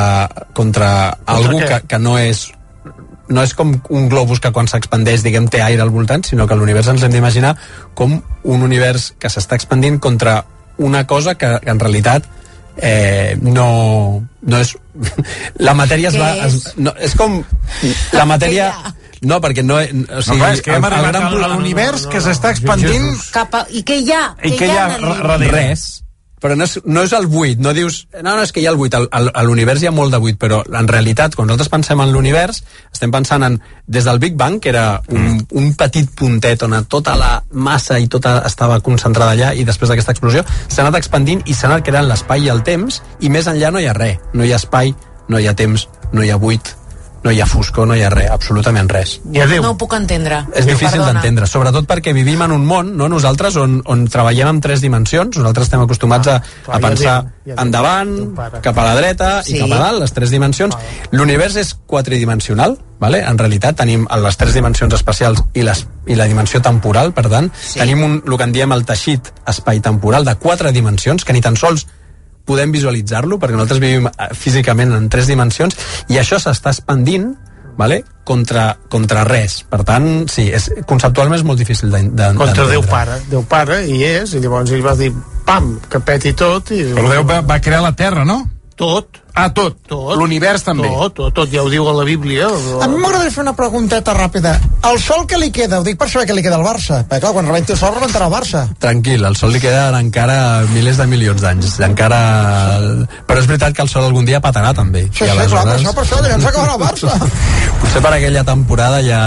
[0.56, 0.90] contra
[1.32, 1.68] algú què?
[1.68, 2.48] que, que no és
[3.26, 6.58] no és com un globus que quan s'expandeix, diguem, té aire al voltant, sinó que
[6.58, 7.56] l'univers ens hem d'imaginar
[7.98, 10.44] com un univers que s'està expandint contra
[10.78, 12.28] una cosa que, que en realitat
[12.78, 14.76] eh, no, no és...
[15.68, 16.36] La matèria es va...
[16.46, 16.54] és?
[16.54, 17.42] Es, no, és com...
[18.14, 18.70] La matèria...
[19.22, 19.78] No, perquè no...
[19.80, 22.52] O sigui, no, clar, és que hem el- el arribat gran a, l'univers que s'està
[22.56, 23.12] expandint...
[23.36, 23.66] Cap a...
[23.70, 24.24] I què hi ha?
[24.44, 25.52] I què hi ha en el- darrere?
[25.54, 25.86] res.
[26.46, 28.72] Però no és, no és el buit, no dius no, no, és que hi ha
[28.74, 32.04] el buit, a l'univers hi ha molt de buit però en realitat, quan nosaltres pensem
[32.04, 32.60] en l'univers
[32.92, 33.56] estem pensant en,
[33.88, 38.06] des del Big Bang que era un, un petit puntet on tota la massa i
[38.12, 42.12] tota estava concentrada allà i després d'aquesta explosió s'ha anat expandint i s'ha anat creant
[42.12, 44.94] l'espai i el temps i més enllà no hi ha res, no hi ha espai
[45.32, 46.76] no hi ha temps, no hi ha buit
[47.26, 49.64] no hi ha foscor, no hi ha res, absolutament res I adéu.
[49.66, 50.44] No ho puc entendre.
[50.54, 54.62] és difícil d'entendre, sobretot perquè vivim en un món, no nosaltres, on, on treballem en
[54.62, 58.14] tres dimensions, nosaltres estem acostumats a, clar, a pensar ja diu, ja diu, endavant,
[58.62, 59.58] cap a la dreta Sí.
[59.58, 60.78] i cap a dalt, les tres dimensions.
[61.12, 63.24] L'univers és quatridimensional, vale?
[63.26, 67.50] en realitat tenim les tres dimensions espacials i, les, i la dimensió temporal, per tant,
[67.60, 67.80] Sí.
[67.80, 71.58] tenim un, el que en diem el teixit espai-temporal de quatre dimensions, que ni tan
[71.58, 71.88] sols
[72.46, 75.78] podem visualitzar-lo, perquè nosaltres vivim eh, físicament en tres dimensions,
[76.14, 77.34] i això s'està expandint
[77.78, 78.04] vale?
[78.24, 79.60] contra, contra res.
[79.70, 82.40] Per tant, sí, és, conceptualment és molt difícil d'entendre.
[82.40, 83.20] Contra Déu Pare.
[83.30, 85.12] Déu Pare hi és, i llavors ell va dir,
[85.46, 86.74] pam, que peti tot.
[86.74, 86.88] I...
[86.96, 88.42] Però Déu va, va crear la Terra, no?
[88.80, 89.22] Tot.
[89.36, 89.76] Ah, tot.
[89.88, 90.14] Tot.
[90.16, 90.88] L'univers també.
[90.88, 92.48] Tot, tot, tot, ja ho diu a la Bíblia.
[92.80, 94.54] A mi m'agradaria fer una pregunteta ràpida.
[94.88, 97.02] El sol que li queda, ho dic per saber què li queda al Barça.
[97.10, 98.62] Perquè clar, quan rebenti el sol rebentarà el Barça.
[98.80, 100.38] Tranquil, al Sol li queden encara
[100.72, 101.76] milers de milions d'anys.
[101.84, 102.22] Encara...
[103.28, 105.04] Però és veritat que el Sol algun dia patarà, també.
[105.12, 107.30] Sí, I sí, clar, per aleshores, això, per això, llavors s'acabarà el Barça.
[107.82, 109.20] Potser per aquella temporada ja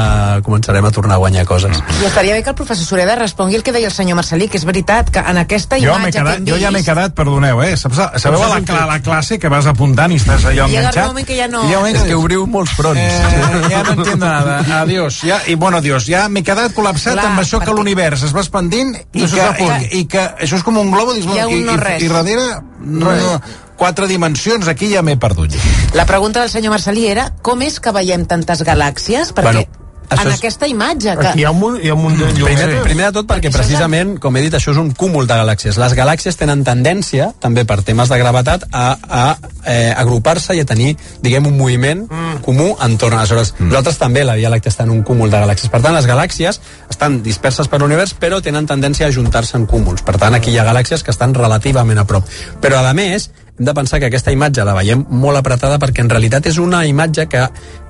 [0.46, 1.82] començarem a tornar a guanyar coses.
[2.00, 4.56] I estaria bé que el professor Sureda respongui el que deia el senyor Marcelí, que
[4.56, 6.88] és veritat, que en aquesta Jo, imatge que quedat, hem jo ja m'he vist...
[6.88, 7.74] quedat, perdoneu, eh?
[7.76, 10.76] Saps, sabeu a la, cla- a la classe que vas apuntant i estàs allò I
[10.76, 10.96] enganxat?
[10.96, 12.72] arriba un moment que ja no- I hi ha un moment És que obriu molts
[12.72, 13.00] fronts.
[13.00, 14.80] Eh, ja no entiendo nada.
[14.82, 15.20] Adiós.
[15.22, 16.06] Ja, I bueno, adiós.
[16.06, 19.28] Ja m'he quedat col·lapsat Clar, amb això que perquè- l'univers es va expandint i No
[19.28, 21.74] que, i, i que això és com un globo dius, Hi ha un i, no
[21.74, 22.02] i, res.
[22.02, 22.46] i darrere
[22.80, 23.40] no, no,
[23.76, 25.52] quatre dimensions, aquí ja m'he perdut.
[25.94, 29.32] La pregunta del senyor Marcelí era com és que veiem tantes galàxies?
[29.34, 29.64] Perquè Bueno,
[30.08, 31.26] això en és- aquesta imatge que...
[31.32, 32.44] Aquí hi ha un, munt- hi ha un munt de llums.
[32.48, 35.78] Primer, primer de tot perquè precisament, com he dit, això és un cúmul de galàxies.
[35.80, 39.24] Les galàxies tenen tendència, també per temes de gravetat, a, a
[39.64, 40.94] eh, agrupar-se i a tenir,
[41.24, 42.40] diguem, un moviment mm.
[42.46, 43.18] comú entorn.
[43.18, 43.68] Aleshores, mm.
[43.72, 45.72] nosaltres també, la Via Làctea està en un cúmul de galàxies.
[45.72, 50.02] Per tant, les galàxies estan disperses per l'univers, però tenen tendència a juntar-se en cúmuls.
[50.06, 52.24] Per tant, aquí hi ha galàxies que estan relativament a prop.
[52.62, 56.10] Però, a més, hem de pensar que aquesta imatge la veiem molt apretada perquè en
[56.12, 57.44] realitat és una imatge que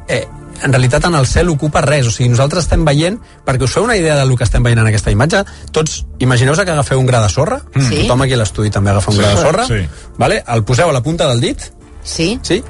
[0.09, 0.25] eh,
[0.63, 3.85] en realitat en el cel ocupa res, o sigui, nosaltres estem veient, perquè us feu
[3.85, 7.21] una idea del que estem veient en aquesta imatge, tots, imagineu-vos que agafeu un gra
[7.23, 8.03] de sorra, Sí.
[8.03, 9.87] tothom aquí a l'estudi també agafa un Sí, gra de sorra, sí.
[10.19, 10.43] vale?
[10.49, 11.61] el poseu a la punta del dit,
[12.03, 12.39] Sí?
[12.43, 12.63] sí?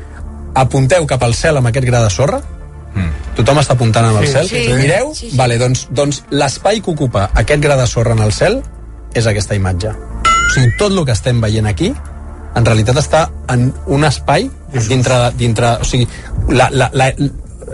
[0.54, 2.40] apunteu cap al cel amb aquest gra de sorra,
[3.36, 4.72] tothom està apuntant en el Sí, cel, sí.
[4.74, 8.62] mireu, vale, doncs, doncs l'espai que ocupa aquest gra de sorra en el cel
[9.14, 9.88] és aquesta imatge.
[9.90, 11.92] O sigui, tot el que estem veient aquí
[12.56, 14.50] en realitat està en un espai
[14.88, 16.08] dintre, de- dintre o sigui,
[16.48, 17.12] la, la, la,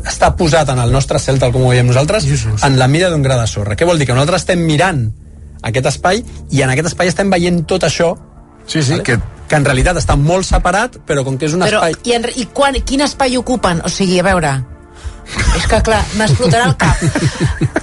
[0.02, 3.22] està posat en el nostre cel tal com ho veiem nosaltres en la mida d'un
[3.22, 3.76] gra de sorra.
[3.76, 4.08] Què vol dir?
[4.08, 5.06] Que nosaltres estem mirant
[5.64, 6.20] aquest espai
[6.52, 8.12] i en aquest espai estem veient tot això
[8.66, 9.18] sí, sí, que...
[9.48, 12.28] que en realitat està molt separat però com que és un Però, espai i, en,
[12.36, 13.84] i quan, quin espai ocupen?
[13.84, 14.54] O sigui, a veure...
[15.56, 16.96] És que, clar, m'explotarà el cap.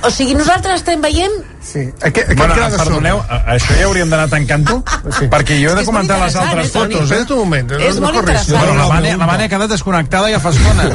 [0.06, 1.34] O sigui, nosaltres estem veient...
[1.62, 1.84] Sí.
[2.02, 4.80] Aquest, aquest Bueno, perdoneu, a- això ja hauríem d'anar tancant-ho,
[5.14, 5.28] sí.
[5.32, 7.20] perquè jo he de comentar les altres Toni, fotos, eh?
[7.22, 7.72] espera't un moment.
[7.78, 8.58] És molt interessant.
[8.58, 10.88] Bueno, la Vane, la Vane ha quedat desconnectada ja fa estona.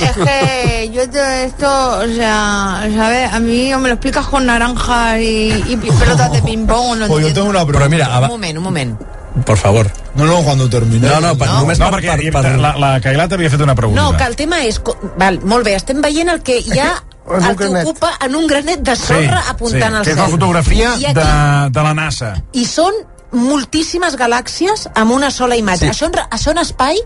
[0.00, 3.32] Es que yo todo esto, o sea, ¿sabes?
[3.32, 6.98] A mí o me lo explicas con naranjas y, y pelotas de ping-pong.
[7.00, 7.88] No Pues yo tengo una Però pregunta.
[7.90, 9.00] mira, Un moment, un moment.
[9.44, 11.08] Por favor No, no, cuando termine.
[11.08, 11.60] no, no, per, No.
[11.60, 14.00] només No, per, perquè per, per, la, la Cailà t'havia fet una pregunta.
[14.02, 14.80] No, que el tema és...
[15.18, 16.92] Val, molt bé, estem veient el que hi ha
[17.34, 17.86] el que granet.
[17.88, 20.18] ocupa en un granet de sorra apuntant sí, al que cel.
[20.18, 22.30] és la fotografia I, de, aquí, de la NASA.
[22.52, 22.94] I són
[23.34, 25.88] moltíssimes galàxies amb una sola imatge.
[25.88, 25.90] Sí.
[25.90, 27.00] Això, en, això en espai...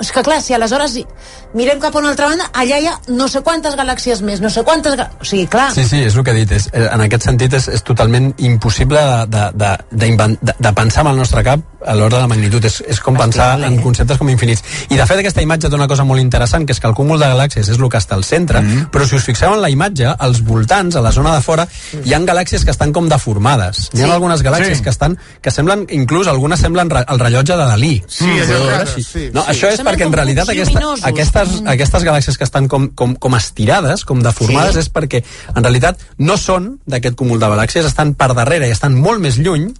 [0.00, 0.96] És que clar, si aleshores
[1.54, 4.50] mirem cap a una altra banda, allà hi ha no sé quantes galàxies més, no
[4.50, 4.94] sé quantes...
[4.98, 5.68] O sigui, clar...
[5.74, 6.50] Sí, sí, és el que he dit.
[6.52, 8.98] És, eh, en aquest sentit és, és totalment impossible
[9.30, 10.10] de, de, de,
[10.42, 12.64] de, de pensar amb el nostre cap a l'hora de la magnitud.
[12.64, 13.82] És, és com pensar en eh?
[13.84, 14.64] conceptes com infinits.
[14.90, 17.20] I de fet aquesta imatge té una cosa molt interessant, que és que el cúmul
[17.22, 18.90] de galàxies és el que està al centre, mm -hmm.
[18.90, 21.68] però si us fixeu en la imatge, als voltants, a la zona de fora,
[22.04, 23.90] hi ha galàxies que estan com deformades.
[23.92, 24.10] Hi ha Sí.
[24.12, 24.82] algunes galàxies Sí.
[24.82, 28.02] que estan que semblen, inclús algunes semblen el rellotge de Dalí.
[28.08, 28.70] Sí, Mm.
[28.70, 29.02] raro, sí.
[29.02, 29.50] sí, No, sí.
[29.50, 33.38] això és Semblen perquè en realitat aquesta, aquestes, aquestes galàxies que estan com, com, com
[33.38, 34.84] estirades, com deformades, Sí.
[34.84, 35.22] és perquè
[35.54, 39.38] en realitat no són d'aquest cúmul de galàxies, estan per darrere i estan molt més
[39.38, 39.70] lluny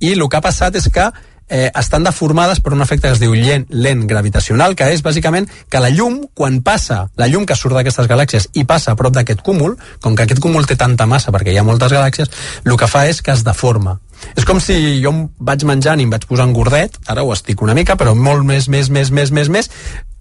[0.00, 1.10] i el que ha passat és que
[1.50, 5.48] eh, estan deformades per un efecte que es diu lent, lent gravitacional, que és bàsicament
[5.68, 9.12] que la llum, quan passa, la llum que surt d'aquestes galàxies i passa a prop
[9.12, 12.30] d'aquest cúmul, com que aquest cúmul té tanta massa perquè hi ha moltes galàxies,
[12.64, 13.98] el que fa és que es deforma.
[14.36, 17.62] És com si jo em vaig menjant i em vaig posant gordet, ara ho estic
[17.62, 19.70] una mica, però molt més, més, més, més, més, més,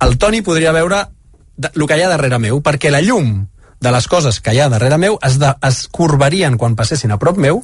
[0.06, 1.06] el Toni podria veure
[1.70, 3.48] el que hi ha darrere meu, perquè la llum
[3.80, 7.20] de les coses que hi ha darrere meu es, de, es corbarien quan passessin a
[7.20, 7.64] prop meu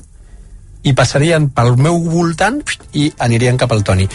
[0.85, 2.61] i passarien pel meu voltant
[2.93, 4.09] i anirien cap al Toni.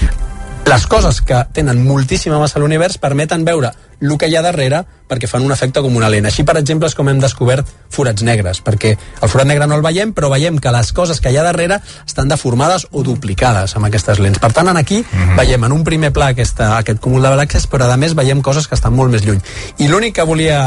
[0.66, 4.84] Les coses que tenen moltíssima massa a l'univers permeten veure el que hi ha darrere
[5.10, 6.28] perquè fan un efecte com una lent.
[6.28, 9.82] Així, per exemple, és com hem descobert forats negres, perquè el forat negre no el
[9.84, 13.90] veiem, però veiem que les coses que hi ha darrere estan deformades o duplicades amb
[13.90, 14.38] aquestes lents.
[14.38, 15.02] Per tant, en aquí
[15.36, 18.68] veiem en un primer pla aquesta, aquest cúmul de galàxies, però a més veiem coses
[18.68, 19.42] que estan molt més lluny.
[19.78, 20.62] I l'únic que volia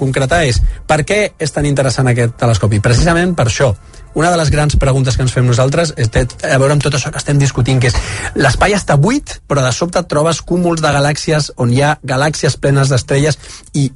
[0.00, 0.58] concretar és
[0.88, 2.80] per què és tan interessant aquest telescopi?
[2.82, 3.74] Precisament per això.
[4.18, 6.96] Una de les grans preguntes que ens fem nosaltres és té a veure amb tot
[6.98, 7.98] això que estem discutint, que és
[8.34, 12.90] l'espai està buit, però de sobte trobes cúmuls de galàxies on hi ha galàxies plenes
[12.90, 13.38] d'estrelles
[13.78, 13.86] i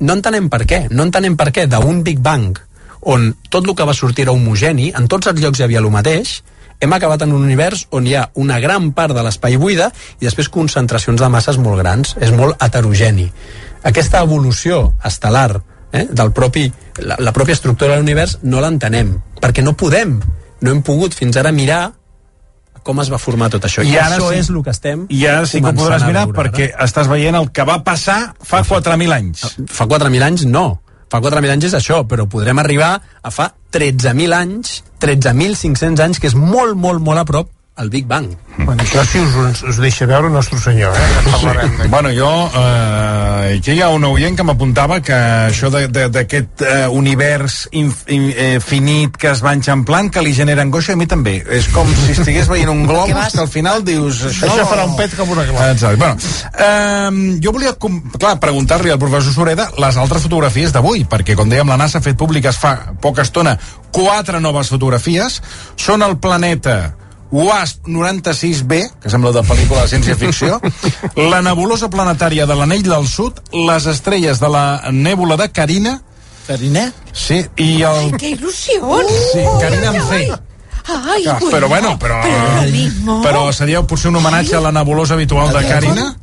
[0.00, 0.86] no entenem per què.
[0.90, 2.58] No entenem per què d'un Big Bang
[3.00, 5.88] on tot el que va sortir era homogeni, en tots els llocs hi havia el
[5.92, 6.40] mateix,
[6.80, 10.24] hem acabat en un univers on hi ha una gran part de l'espai buida i
[10.24, 12.14] després concentracions de masses molt grans.
[12.20, 13.26] És molt heterogeni.
[13.82, 15.60] Aquesta evolució estel·lar
[15.92, 16.66] eh, del propi,
[17.00, 20.18] la, la pròpia estructura de l'univers no l'entenem, perquè no podem,
[20.60, 21.92] no hem pogut fins ara mirar
[22.82, 23.82] com es va formar tot això.
[23.84, 26.26] I, ara això sí- és el que estem I ara sí que ho podràs mirar
[26.26, 26.84] veure perquè ara.
[26.86, 29.42] estàs veient el que va passar fa 4.000 anys.
[29.68, 30.80] Fa 4.000 anys no.
[31.10, 36.28] Fa 4.000 anys és això, però podrem arribar a fa 13.000 anys, 13.500 anys, que
[36.30, 38.28] és molt, molt, molt a prop al Big Bang.
[38.58, 41.30] Bueno, això si us, us, us deixa veure el nostre senyor, eh?
[41.40, 41.88] Sí.
[41.88, 42.28] Bueno, jo...
[42.54, 48.26] Eh, aquí hi ha un oient que m'apuntava que això d'aquest eh, univers inf, in,
[48.36, 51.38] eh, finit que es va enxamplant, que li genera angoixa, a mi també.
[51.48, 54.20] És com si estigués veient un globus vas- que al final dius...
[54.28, 55.64] Això, Això farà un pet com una clau.
[55.72, 55.96] Exacte.
[55.96, 56.20] Bueno,
[56.60, 61.48] eh, jo volia, com, clar, preguntar-li al professor Sureda les altres fotografies d'avui, perquè, com
[61.48, 63.56] dèiem, la NASA ha fet públiques fa poca estona
[63.90, 65.40] quatre noves fotografies.
[65.80, 66.92] Són el planeta
[67.30, 70.60] WASP 96b, que sembla de pel·lícula de ciència-ficció,
[71.30, 76.00] la nebulosa planetària de l'anell del sud, les estrelles de la nèbula de Carina,
[76.46, 76.88] Carina?
[77.12, 78.16] sí, i el...
[78.18, 79.06] ¡Qué ilusión!
[79.32, 80.24] Sí, Carina amb C.
[80.90, 83.22] Ay, Ah, bueno, però bueno, però, Pero lo mismo.
[83.22, 86.16] però seria potser un homenatge a la nebulosa habitual de Carina.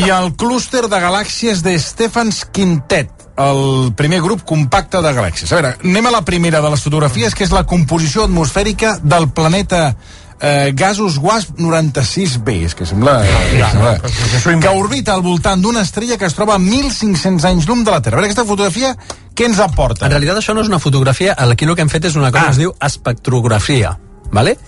[0.00, 5.52] I el clúster de galàxies de Stephens Quintet, el primer grup compacte de galàxies.
[5.52, 9.30] A veure, anem a la primera de les fotografies, que és la composició atmosfèrica del
[9.32, 9.94] planeta
[10.42, 13.20] eh, gasos WASP 96b, és que sembla,
[13.72, 13.96] sembla
[14.60, 18.02] que orbita al voltant d'una estrella que es troba a 1.500 anys llum de la
[18.02, 18.18] Terra.
[18.18, 18.96] A veure, aquesta fotografia,
[19.34, 20.06] què ens aporta?
[20.06, 22.42] En realitat això no és una fotografia, aquí el que hem fet és una cosa
[22.42, 22.46] Ah.
[22.46, 23.98] que es diu espectrografia,
[24.30, 24.58] ¿vale?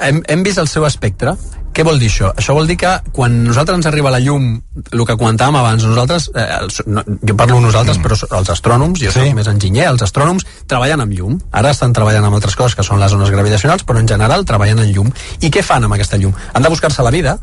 [0.00, 1.34] Hem, hem vist el seu espectre.
[1.78, 2.32] Què vol dir això?
[2.34, 4.48] Això vol dir que quan nosaltres ens arriba la llum,
[4.82, 8.02] el que comentàvem abans, nosaltres, eh, els, no, jo parlo nosaltres, mm.
[8.02, 9.28] però els astrònoms, jo sí.
[9.28, 11.36] soc més enginyer, els astrònoms treballen amb llum.
[11.54, 14.82] Ara estan treballant amb altres coses que són les zones gravitacionals, però en general treballen
[14.82, 15.14] en llum.
[15.38, 16.34] I què fan amb aquesta llum?
[16.50, 17.36] Han de buscar-se la vida,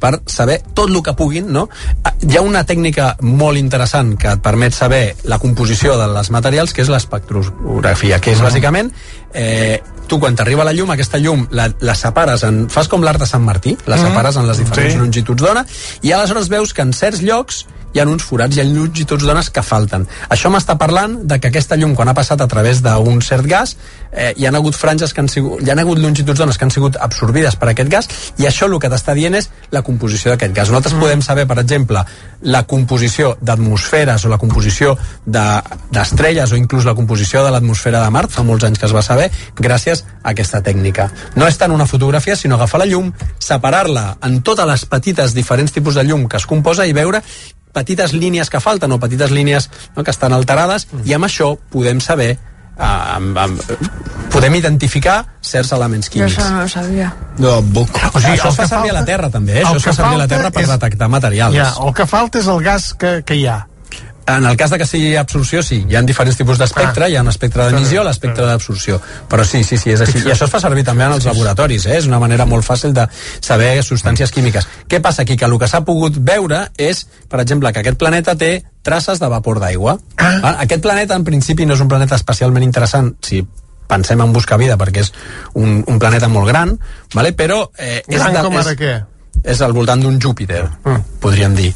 [0.00, 1.66] per saber tot el que puguin, no?
[2.24, 6.82] Hi ha una tècnica molt interessant que et permet saber la composició dels materials, que
[6.82, 8.90] és l'espectrografia, que és bàsicament
[9.34, 12.64] eh, tu quan t'arriba la llum, aquesta llum la, la separes en...
[12.68, 14.98] fas com l'art de Sant Martí, la separes en les diferents Sí.
[14.98, 15.64] longituds d'ona
[16.02, 19.48] i aleshores veus que en certs llocs hi ha uns forats, hi ha longituds d'ones
[19.50, 20.04] que falten.
[20.30, 23.72] Això m'està parlant de que aquesta llum, quan ha passat a través d'un cert gas,
[24.12, 26.70] eh, hi han hagut franges que han sigut, hi han hagut longituds d'ones que han
[26.70, 30.54] sigut absorbides per aquest gas, i això el que t'està dient és la composició d'aquest
[30.54, 30.70] gas.
[30.70, 31.00] Nosaltres Mm.
[31.02, 32.04] podem saber, per exemple,
[32.42, 38.10] la composició d'atmosferes o la composició de- d'estrelles o inclús la composició de l'atmosfera de
[38.14, 39.19] Mart, fa molts anys que es va saber,
[39.58, 41.10] gràcies a aquesta tècnica.
[41.36, 45.72] No és tant una fotografia, sinó agafar la llum, separar-la en totes les petites diferents
[45.72, 47.20] tipus de llum que es composa i veure
[47.72, 52.00] petites línies que falten o petites línies no, que estan alterades i amb això podem
[52.02, 53.60] saber eh, amb, amb,
[54.34, 56.38] podem identificar certs elements químics.
[56.38, 57.12] eso no lo sabía.
[57.38, 57.90] No, buc.
[58.12, 59.64] O sigui, això es fa que servir a la Terra també, eh?
[59.64, 61.54] Això es que fa servir a la Terra per és- detectar materials.
[61.56, 63.66] Ja, el que falta és el gas que, que hi ha.
[64.26, 65.84] En el cas de que sigui absorció, sí.
[65.88, 67.08] Hi ha diferents tipus d'espectre, Ah.
[67.08, 69.00] hi ha un espectre d'emissió, l'espectre d'absorció.
[69.28, 70.18] Però sí, sí, sí, és així.
[70.18, 71.96] I això es fa servir també en els laboratoris, eh?
[71.98, 73.08] És una manera molt fàcil de
[73.40, 74.66] saber substàncies químiques.
[74.88, 75.36] Què passa aquí?
[75.36, 79.28] Que el que s'ha pogut veure és, per exemple, que aquest planeta té traces de
[79.28, 79.98] vapor d'aigua.
[80.16, 80.56] Ah.
[80.60, 83.44] Aquest planeta, en principi, no és un planeta especialment interessant, si
[83.88, 85.12] pensem en buscar vida, perquè és
[85.54, 86.78] un, un planeta molt gran,
[87.14, 87.32] vale?
[87.32, 87.64] però...
[87.76, 88.92] Eh, és Gran de, com ara és, què?
[89.44, 90.64] És al voltant d'un Júpiter,
[91.20, 91.70] podríem dir.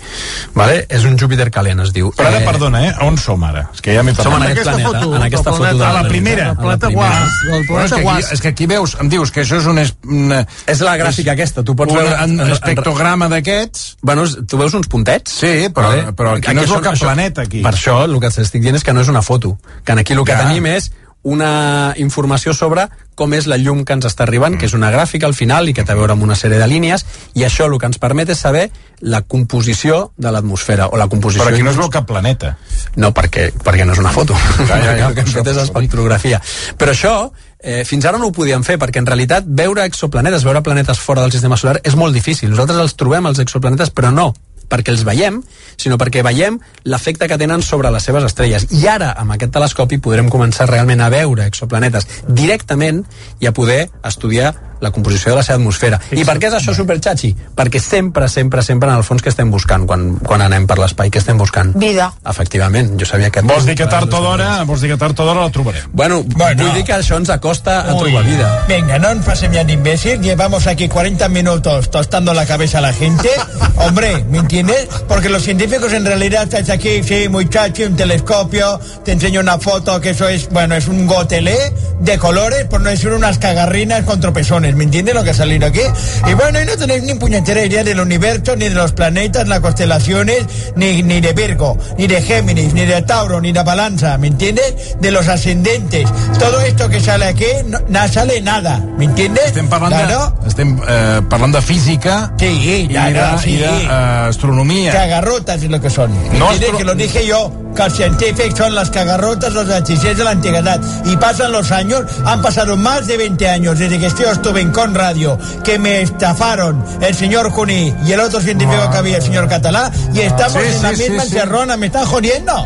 [0.54, 0.84] Vale?
[0.88, 2.10] És un Júpiter calent, es diu.
[2.16, 2.92] Però ara, perdona, eh?
[3.04, 3.66] On som ara?
[3.74, 6.54] És que ja m'he Som en aquest planeta, en aquesta foto de A la primera.
[6.54, 7.38] Planeta Guas.
[7.50, 8.32] El planeta Guas.
[8.32, 9.78] És que aquí veus, em dius que això és un...
[9.82, 12.16] Es, una, És la gràfica aquesta, tu pots veure...
[12.24, 13.96] Un espectrograma d'aquests...
[14.02, 15.38] Bueno, tu veus uns puntets?
[15.44, 17.62] Sí, però, però aquí, no és el cap planeta, aquí.
[17.64, 19.56] Per això, el que t'estic dient és que no és una foto.
[19.84, 20.46] Que aquí el que Ja.
[20.48, 20.90] tenim és
[21.24, 25.28] una informació sobre com és la llum que ens està arribant, que és una gràfica
[25.28, 27.04] al final i que té a veure amb una sèrie de línies,
[27.38, 28.64] i això el que ens permet és saber
[29.00, 31.44] la composició de l'atmosfera, o la composició...
[31.44, 32.56] Però aquí no es veu cap planeta.
[32.98, 34.36] No, perquè, perquè no és una foto.
[34.66, 35.06] Ja, ja, ja.
[35.08, 36.40] el que hem fet és espectrografia.
[36.80, 37.14] Però això,
[37.60, 41.22] eh, fins ara no ho podíem fer, perquè en realitat veure exoplanetes, veure planetes fora
[41.22, 42.50] del sistema solar és molt difícil.
[42.50, 44.32] Nosaltres els trobem, els exoplanetes, però no
[44.68, 45.40] perquè els veiem,
[45.76, 48.68] sinó perquè veiem l'efecte que tenen sobre les seves estrelles.
[48.74, 53.04] I ara, amb aquest telescopi, podrem començar realment a veure exoplanetes directament
[53.40, 56.00] i a poder estudiar la composició de la seva atmosfera.
[56.12, 57.34] I per què és això superxatxi?
[57.56, 61.10] Perquè sempre, sempre, sempre en el fons que estem buscant quan, quan anem per l'espai,
[61.10, 61.72] que estem buscant?
[61.78, 62.12] Vida.
[62.28, 63.42] Efectivament, jo sabia que...
[63.42, 65.88] Vols dir que tard o d'hora, vols dir que tard o d'hora la trobarem.
[65.92, 66.64] Bueno, Bueno.
[66.64, 68.10] vull dir que això ens acosta a Uy.
[68.10, 68.64] trobar vida.
[68.68, 70.20] Venga, no nos pasen ya de imbécil.
[70.20, 73.28] Llevamos aquí 40 minutos tostando la cabeza a la gente.
[73.76, 74.88] Hombre, ¿me entiendes?
[75.08, 80.00] Porque los científicos en realidad estáis aquí, sí, muchacho, un telescopio, te enseño una foto
[80.00, 84.20] que eso es, bueno, es un gotelé de colores, por no decir unas cagarrinas con
[84.20, 85.80] tropezones, ¿me entiendes lo que ha salido aquí?
[86.28, 89.60] Y bueno, y no tenéis ni puñetera idea del universo, ni de los planetas, las
[89.60, 90.44] constelaciones,
[90.76, 94.96] ni, ni de Virgo, ni de Géminis, ni de Tauro, ni de Balanza, ¿me entiendes?
[95.00, 96.08] De los ascendentes.
[96.38, 99.46] Todo esto que sale aquí, no, no sale nada, ¿me entiendes?
[99.46, 100.34] Estem parlant, Claro.
[100.42, 103.50] de, estem, eh, parlant de física Sí, i de, claro, sí.
[103.50, 103.88] i de eh,
[104.28, 104.92] astronomia.
[104.92, 106.10] Cagarrotas es lo que son.
[106.30, 110.16] ¿Me No astro- Que lo dije yo, que los científicos son las cagarrotas, los hechiceros
[110.18, 110.80] de la antigüedad.
[111.04, 115.36] Y pasan los años, han pasado más de 20 años desde que yo Con Radio,
[115.64, 119.90] que me estafaron el señor Cuní y el otro científico que había, el señor Catalá,
[120.12, 121.28] y estamos Sí, en la sí, misma sí.
[121.34, 122.64] encerrona, me están jodiendo.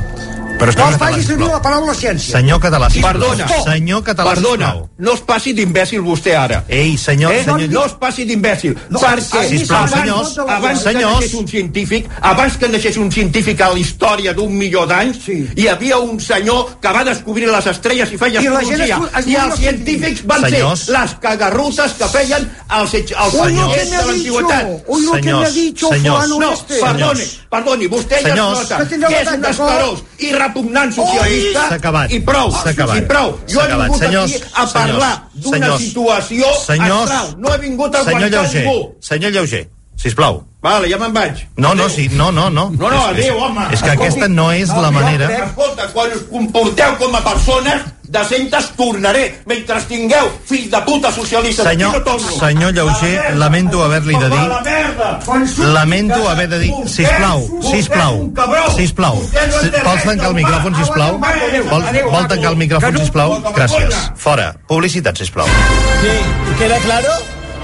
[0.59, 2.33] Però No es faci servir la paraula ciència.
[2.39, 3.13] Senyor Català, sisplau.
[3.13, 3.47] Perdona.
[3.65, 4.89] Senyor Català, Perdona, sisplau.
[4.99, 6.65] no es passi d'imbècil vostè ara.
[6.69, 7.45] Ei, senyor, eh?
[7.45, 11.15] senyor- No es passi d'imbècil, No, perquè sisplau, abans, senyors, abans que senyors.
[11.21, 15.69] naixés un científic, abans que naixés un científic a la història d'un milió d'anys, hi
[15.69, 19.01] havia un senyor que va descobrir les estrelles i feia I la gent astrologia.
[19.15, 20.81] es- es I els científics van Senyors.
[20.81, 24.63] ser les cagarrutes que feien els, els Uy, senyors que de l'antiguitat.
[24.65, 26.25] lo que me ha Senyors, dicho senyors.
[26.27, 27.13] fulano
[27.51, 28.05] No, perdoni, Senyors.
[28.05, 28.61] vostè ja Senyors.
[28.61, 32.13] es nota Que és un escarós i repugnant socialista acabat.
[32.13, 32.49] i prou,
[32.97, 33.39] i prou.
[33.49, 33.87] Jo he acabat.
[33.87, 37.35] vingut Senyors, aquí a parlar d'una situació senyors, astral.
[37.39, 38.95] No he vingut a Senyor Lleuger, ningú.
[39.01, 40.45] senyor Lleuger, sisplau.
[40.61, 41.47] Vale, ja me'n vaig.
[41.57, 42.69] No, no, sí, no, no, no.
[42.71, 43.63] No, no, adéu, home.
[43.73, 45.29] És que Escolti, aquesta no és la manera...
[45.47, 49.41] Escolta, quan us comporteu com a persones decentes, tornaré.
[49.47, 52.29] Mentre tingueu fills de puta socialistes, Senyor, aquí no torno.
[52.41, 54.49] senyor Lleuger, lamento haver-li de dir...
[54.65, 55.21] merda.
[55.73, 56.73] Lamento haver de dir...
[56.87, 58.33] Sisplau, sisplau,
[58.77, 59.17] sisplau.
[59.23, 61.19] Si- Vols tancar el micròfon, sisplau?
[61.71, 63.39] Vol, vol tancar el micròfon, sisplau?
[63.55, 63.95] Gràcies.
[64.17, 64.53] Fora.
[64.69, 65.47] Publicitat, sisplau.
[65.47, 66.15] Sí,
[66.59, 67.13] ¿queda claro?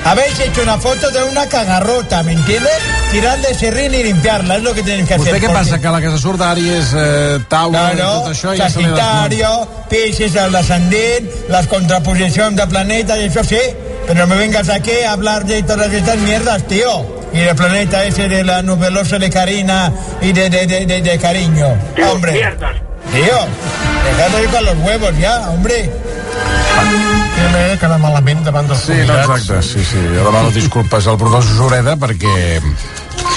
[0.05, 2.73] Habéis hecho una foto de una cagarrota, ¿me entiendes?
[3.11, 5.35] Tirar de serrín y limpiarla, es lo que tenéis que hacer.
[5.35, 5.79] què porque- passa?
[5.81, 8.57] Que la que se surt d'Àries, eh, Taula i Claro, tot això...
[8.57, 13.59] Sagitario, Pisces, el descendent, las contraposiciones de planetas, y eso sí,
[14.07, 17.25] pero no me vengas aquí a hablar de todas estas mierdas, tío.
[17.33, 19.91] Y del planeta ese de la nubelosa de Karina
[20.21, 21.67] y de, de, de, de, de cariño.
[22.13, 22.33] hombre.
[23.13, 23.39] Tío,
[24.05, 25.91] dejad de ir con los huevos ya, hombre.
[27.35, 30.01] M'he quedat malament davant dels Sí, no, exacte, sí, sí.
[30.15, 32.61] Jo demano disculpes al professor Sureda perquè...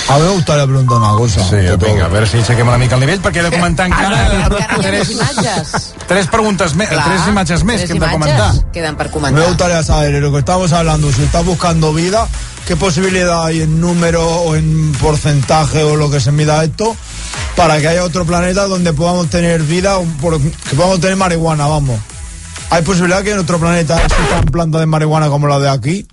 [0.10, 1.44] A mi me gustaría preguntar una cosa.
[1.44, 4.48] Sí, vinga, a veure si aixequem una mica el nivell, perquè he de comentar encara
[4.80, 5.74] tres, imatges.
[6.08, 8.48] tres preguntes més, Clar, tres imatges més tres que hem de comentar.
[8.72, 9.48] Queden per Me comentar.
[9.50, 12.26] gustaría saber, lo que estamos hablando, si estás buscando vida,
[12.66, 16.96] ¿qué posibilidad hay en número o en porcentaje o lo que se mida esto
[17.58, 19.98] para que haya otro planeta donde podamos tener vida,
[20.70, 22.00] que podamos tener marihuana, vamos?
[22.70, 26.06] ¿Hay posibilidad que en otro planeta existan plantas de marihuana como la de aquí?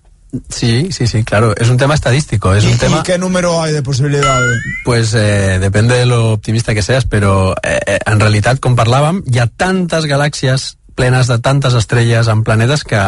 [0.48, 1.54] Sí, sí, sí, claro.
[1.56, 2.54] Es un tema estadístico.
[2.54, 2.98] Es ¿Y, un tema.
[2.98, 4.58] y qué número hay de posibilidades?
[4.84, 9.22] Pues eh, depende de lo optimista que seas, però eh, eh, en realitat, com parlàvem,
[9.30, 13.02] hi ha tantes galàxies plenes de tantes estrelles en planetes que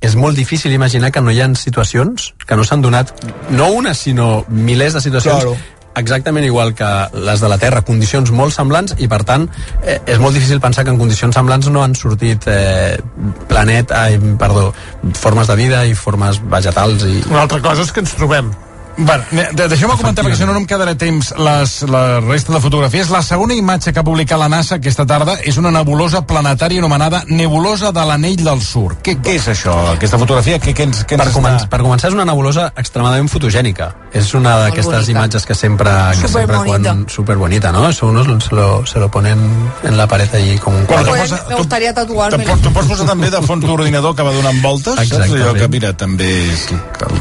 [0.00, 3.10] és molt difícil imaginar que no hi ha situacions que no s'han donat,
[3.50, 5.56] no una, sinó milers de situacions Claro.
[5.98, 9.48] Exactament igual que les de la Terra, condicions molt semblants i per tant
[9.82, 12.96] eh, és molt difícil pensar que en condicions semblants no han sortit eh,
[13.48, 14.70] planet, ai, perdó,
[15.18, 17.20] formes de vida i formes vegetals i...
[17.30, 18.50] Una altra cosa és que ens trobem.
[18.98, 19.22] Bueno,
[19.54, 23.12] deixeu-me comentar, perquè si no no em quedarà temps les, la resta de fotografies.
[23.14, 27.20] La segona imatge que ha publicat la NASA aquesta tarda és una nebulosa planetària anomenada
[27.28, 28.96] Nebulosa de l'Anell del Sur.
[29.06, 30.58] Què, què és això, aquesta fotografia?
[30.58, 33.92] Què, què ens, què ens per, està- començar, per començar, és una nebulosa extremadament fotogènica.
[34.12, 35.94] És una d'aquestes imatges que sempre...
[36.18, 36.90] Que sempre Superbonita.
[36.90, 37.88] quan, superbonita, ¿no?
[37.88, 39.38] Eso unos se lo, se lo ponen
[39.84, 41.12] en la pared allí com un quadre.
[41.48, 42.44] Me gustaría tatuarme.
[42.44, 44.94] Te'n pots posar també de fons d'ordinador que va donant voltes?
[44.96, 45.06] Saps?
[45.06, 45.44] Exactament.
[45.44, 46.66] Allò que, mira, també és,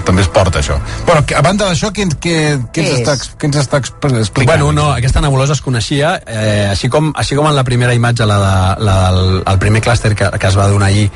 [0.07, 0.79] també es porta, això.
[1.05, 2.35] Bueno, que, a banda d'això, què, què,
[2.73, 4.47] què, ens Què està, què ens està exp- explicant?
[4.49, 8.25] Bueno, no, aquesta nebulosa es coneixia, eh, així, com, així com en la primera imatge,
[8.25, 11.09] la, de, la del el primer clúster que, que es va donar ahir,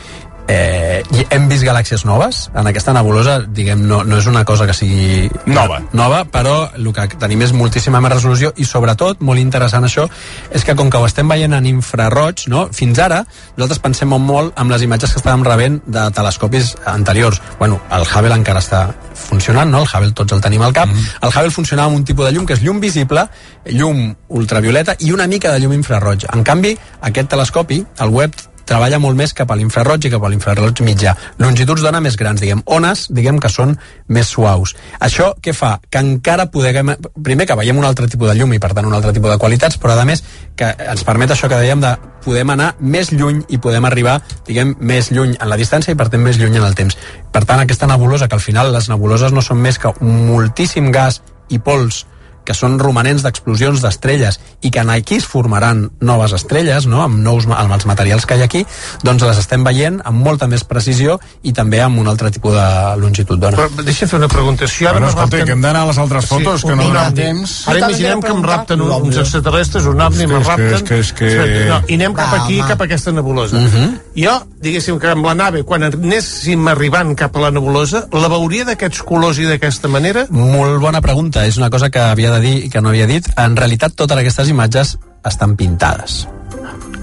[0.48, 4.68] eh, i hem vist galàxies noves en aquesta nebulosa, diguem, no, no és una cosa
[4.70, 5.82] que sigui Nova.
[5.94, 10.08] nova però el que tenim és moltíssima més resolució i sobretot, molt interessant això
[10.52, 12.68] és que com que ho estem veient en infraroig no?
[12.76, 13.22] fins ara,
[13.58, 18.36] nosaltres pensem molt amb les imatges que estàvem rebent de telescopis anteriors, bueno, el Hubble
[18.36, 18.84] encara està
[19.16, 19.84] funcionant, no?
[19.86, 22.46] el Hubble tots el tenim al cap, el Hubble funcionava amb un tipus de llum
[22.46, 23.28] que és llum visible,
[23.72, 28.36] llum ultravioleta i una mica de llum infraroig en canvi, aquest telescopi, el web
[28.72, 31.16] treballa molt més cap a l'infraroig i cap a l'infraroig mitjà.
[31.42, 33.76] Longituds d'ona més grans, diguem, ones, diguem que són
[34.08, 34.76] més suaus.
[35.04, 35.76] Això què fa?
[35.92, 36.94] Que encara podem...
[37.22, 39.40] Primer, que veiem un altre tipus de llum i, per tant, un altre tipus de
[39.42, 40.24] qualitats, però, a més,
[40.56, 44.76] que ens permet això que dèiem de podem anar més lluny i podem arribar, diguem,
[44.80, 46.98] més lluny en la distància i, per tant, més lluny en el temps.
[47.34, 51.22] Per tant, aquesta nebulosa, que al final les nebuloses no són més que moltíssim gas
[51.52, 52.06] i pols
[52.46, 57.02] que són romanents d'explosions d'estrelles i que aquí es formaran noves estrelles, no?
[57.04, 58.66] amb, nous, amb els materials que hi ha aquí,
[59.04, 62.66] doncs les estem veient amb molta més precisió i també amb un altre tipus de
[63.02, 63.58] longitud d'ona.
[63.58, 64.68] Però deixa fer una pregunta.
[64.68, 67.14] Si ara Bueno, escolta, rapten- que hem d'anar a les altres fotos, que no donem
[67.14, 67.68] temps.
[67.68, 70.74] Ara imaginem que em rapten un- Un uns extraterrestres, un ovni, que- rapten...
[70.74, 73.58] és que- és que- No, I anem cap aquí, cap a aquesta nebulosa.
[73.58, 74.00] Mhm.
[74.16, 78.66] Jo, diguéssim que amb la nave, quan anéssim arribant cap a la nebulosa, la veuria
[78.66, 80.26] d'aquests colors i d'aquesta manera?
[80.30, 83.28] Molt bona pregunta, és una cosa que havia de dir i que no havia dit.
[83.38, 86.28] En realitat, totes aquestes imatges estan pintades.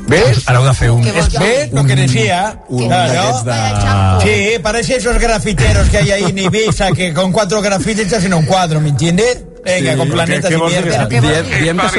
[0.08, 0.46] ¿Ves?
[0.48, 1.02] Ara heu de fer un...
[1.04, 2.62] ¿Ves lo que decía?
[2.68, 3.42] un Claro.
[3.44, 4.54] d'aquests de...
[4.54, 8.32] Sí, parece esos grafiteros que hay ahí en Ibiza que con cuatro grafitis te hacen
[8.32, 9.44] un cuadro, ¿me entiendes?
[9.68, 9.98] Venga, Sí.
[9.98, 11.08] con planetas ¿Qué- qué y vols dir mierda.
[11.08, 11.94] Diem- diem que so-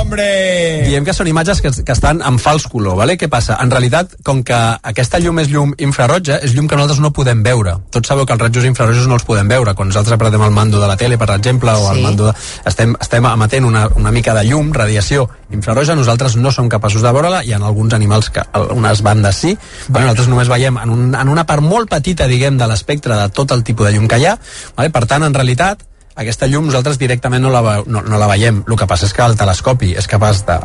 [0.00, 0.82] ¡Hombre!
[0.86, 3.16] Diem que són imatges que, que estan en fals color, vale?
[3.18, 3.58] Què passa?
[3.62, 7.42] En realitat, com que aquesta llum és llum infraroja, és llum que nosaltres no podem
[7.42, 7.76] veure.
[7.90, 9.74] Tots sabeu que els rajos infrarojos no els podem veure.
[9.74, 12.02] Quan nosaltres apretem el mando de la tele, per exemple, o el Sí.
[12.02, 12.34] mando de...
[12.64, 17.10] Estem, estem emetent una, una mica de llum, radiació infraroja, nosaltres no som capaços de
[17.12, 19.56] veure-la, hi ha alguns animals que unes bandes sí,
[19.90, 23.28] però nosaltres només veiem en, un, en una part molt petita, diguem, de l'espectre de
[23.34, 24.38] tot el tipus de llum que hi ha,
[24.76, 24.90] vale?
[24.90, 25.82] per tant, en realitat,
[26.20, 28.62] aquesta llum nosaltres directament no la, no, no la veiem.
[28.68, 30.58] El que passa és que el telescopi és capaç de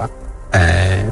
[0.60, 1.06] eh,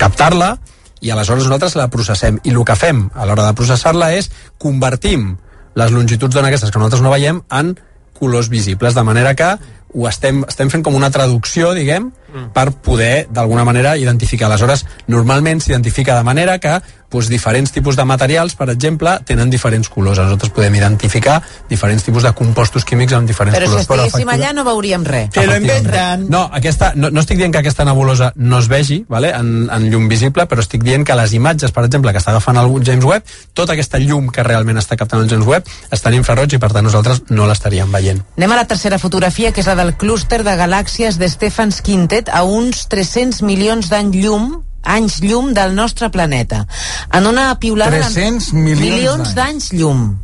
[0.00, 0.54] captar-la
[1.00, 2.40] i aleshores nosaltres la processem.
[2.44, 5.34] I el que fem a l'hora de processar-la és convertim
[5.78, 7.76] les longituds d'ona aquestes que nosaltres no veiem en
[8.20, 9.54] colors visibles, de manera que
[9.90, 12.10] ho estem, estem fent com una traducció, diguem,
[12.54, 14.46] per poder, d'alguna manera, identificar.
[14.50, 19.88] Aleshores, normalment s'identifica de manera que doncs, diferents tipus de materials, per exemple, tenen diferents
[19.90, 20.20] colors.
[20.20, 24.06] Nosaltres podem identificar diferents tipus de compostos químics amb diferents Però si colors.
[24.06, 25.30] estiguéssim efecti- allà no veuríem res.
[25.34, 26.28] Efectivament.
[26.30, 29.90] No, aquesta, no, no estic dient que aquesta nebulosa no es vegi vale, en, en
[29.90, 33.04] llum visible, però estic dient que les imatges, per exemple, que està agafant el James
[33.04, 33.24] Webb,
[33.54, 36.70] tota aquesta llum que realment està captant el James Webb està en infraroig i, per
[36.72, 38.22] tant, nosaltres no l'estaríem veient.
[38.38, 42.19] Anem a la tercera fotografia, que és la del clúster de galàxies de Stephans Quintet
[42.28, 46.66] a uns 300 milions d'any llum anys llum del nostre planeta.
[47.12, 47.96] En una piulada...
[47.96, 50.18] de 300 milions milions d'anys llum.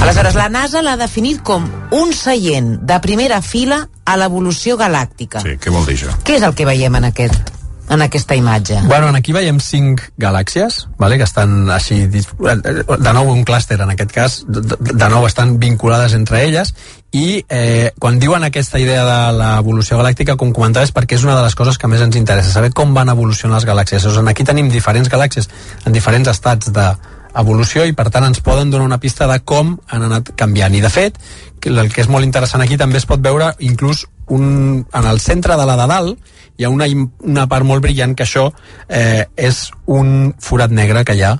[0.00, 1.64] Aleshores, la NASA l'ha definit com
[1.94, 5.42] un seient de primera fila a l'evolució galàctica.
[5.42, 6.14] Sí, què vol dir això?
[6.26, 7.52] Què és el que veiem en aquest
[7.88, 8.80] en aquesta imatge?
[8.90, 14.10] Bueno, aquí veiem cinc galàxies, vale, que estan així, de nou un clúster en aquest
[14.10, 16.74] cas, de- de nou estan vinculades entre elles,
[17.16, 21.36] i eh, quan diuen aquesta idea de l'evolució galàctica, com comentava, és perquè és una
[21.38, 24.04] de les coses que més ens interessa, saber com van evolucionar les galàxies.
[24.04, 25.48] O sigui, aquí tenim diferents galàxies
[25.86, 26.90] en diferents estats de
[27.36, 30.80] evolució i per tant ens poden donar una pista de com han anat canviant i
[30.80, 31.18] de fet
[31.66, 35.56] el que és molt interessant aquí també es pot veure inclús un, en el centre
[35.58, 36.86] de la de dalt hi ha una,
[37.20, 38.46] una part molt brillant que això
[38.88, 41.34] eh, és un forat negre que hi ha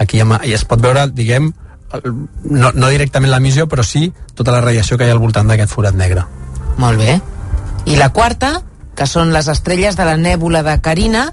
[0.00, 1.50] aquí i es pot veure, diguem
[1.94, 5.72] no, no directament l'emissió però sí tota la radiació que hi ha al voltant d'aquest
[5.72, 6.26] forat negre
[6.80, 7.20] Molt bé.
[7.92, 8.60] I la quarta,
[8.96, 11.30] que són les estrelles de la nèbula de Carina,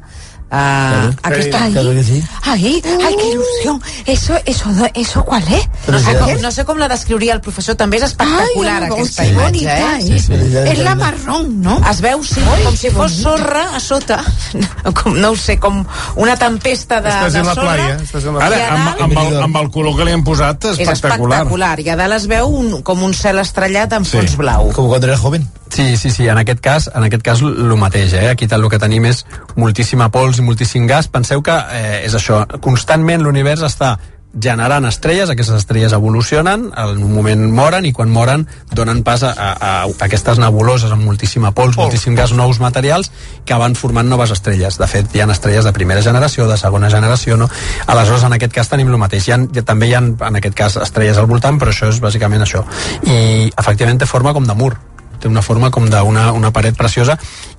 [0.49, 2.23] Uh, aquesta Claro, claro que sí.
[2.43, 3.81] Ay, ay, qué ilusión.
[4.05, 5.67] Eso, eso, eso, ¿cuál es?
[5.87, 9.23] no, sé com, no sé com la descriuria el professor, també és espectacular Ay, aquesta
[9.23, 10.07] qué imatge, eh?
[10.07, 10.71] eh.
[10.71, 11.81] Es la marrón, ¿no?
[11.89, 14.21] Es veu, sí, Ai, com si fos sorra a sota,
[15.01, 15.83] com, no ho sé, com
[16.15, 17.75] una tempesta de, Estàs de en la sorra.
[17.75, 20.15] playa, estàs en la Ara, I a amb, amb, el, amb el color que li
[20.15, 21.43] han posat, És espectacular.
[21.43, 21.75] espectacular.
[21.83, 24.15] I a dalt es veu un, com un cel estrellat amb Sí.
[24.15, 24.71] fons blau.
[24.71, 25.49] Como cuando eres joven.
[25.69, 28.29] Sí, sí, sí, en aquest cas, en aquest cas el mateix, eh?
[28.29, 29.25] Aquí el que tenim és
[29.55, 31.09] moltíssima pols i moltíssim gas.
[31.11, 33.95] Penseu que eh, és això, constantment l'univers està
[34.39, 39.31] generant estrelles, aquestes estrelles evolucionen, en un moment moren i quan moren donen pas a,
[39.33, 39.53] a,
[39.85, 43.09] a aquestes nebuloses amb moltíssima pols, moltíssim gas, nous materials
[43.45, 44.77] que van formant noves estrelles.
[44.77, 47.49] De fet, hi ha estrelles de primera generació, de segona generació, no?
[47.87, 49.27] Aleshores, en aquest cas tenim el mateix.
[49.27, 52.45] Hi ha, també hi ha, en aquest cas, estrelles al voltant, però això és bàsicament
[52.45, 52.65] això.
[53.07, 54.75] I, efectivament, té forma com de mur
[55.19, 57.17] té una forma com d'una una paret preciosa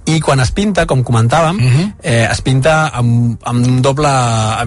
[0.09, 1.93] i quan es pinta, com comentàvem uh -huh.
[2.03, 4.09] eh, es pinta amb, amb un doble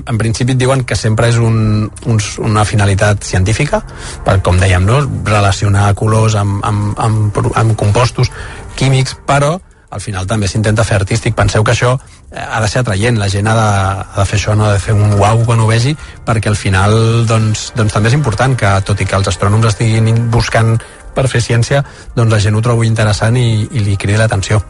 [0.05, 3.83] en, principi diuen que sempre és un, un, una finalitat científica
[4.25, 5.01] per, com dèiem, no?
[5.25, 8.31] relacionar colors amb, amb, amb, amb compostos
[8.75, 9.59] químics, però
[9.91, 11.35] al final també s'intenta fer artístic.
[11.35, 11.97] Penseu que això
[12.31, 13.67] eh, ha de ser atraient, la gent ha de,
[14.15, 16.55] ha de fer això, no ha de fer un uau quan ho vegi, perquè al
[16.55, 20.79] final doncs, doncs també és important que, tot i que els astrònoms estiguin in- buscant
[21.15, 21.83] per fer ciència,
[22.15, 24.61] doncs la gent ho trobo interessant i, i li crida l'atenció.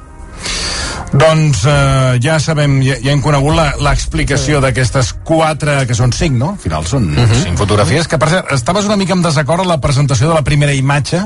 [1.12, 6.38] Doncs eh, ja sabem, ja, ja hem conegut la- l'explicació d'aquestes quatre, que són cinc,
[6.40, 6.54] no?
[6.56, 7.44] Al final són uh -huh.
[7.44, 10.44] cinc fotografies, que per cert, estaves una mica en desacord en la presentació de la
[10.44, 11.22] primera imatge,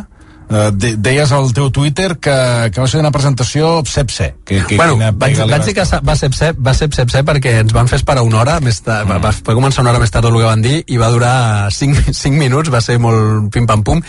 [0.49, 2.35] eh, de, deies al teu Twitter que,
[2.73, 4.33] que va ser una presentació sepse.
[4.45, 7.73] Que, que, bueno, vaig, vaig dir que va ser, va ser pse, pse perquè ens
[7.75, 9.23] van fer esperar una hora, més tard, mm.
[9.23, 12.11] va, va començar una hora més tard el que van dir i va durar 5,
[12.11, 14.01] 5 minuts, va ser molt pim-pam-pum.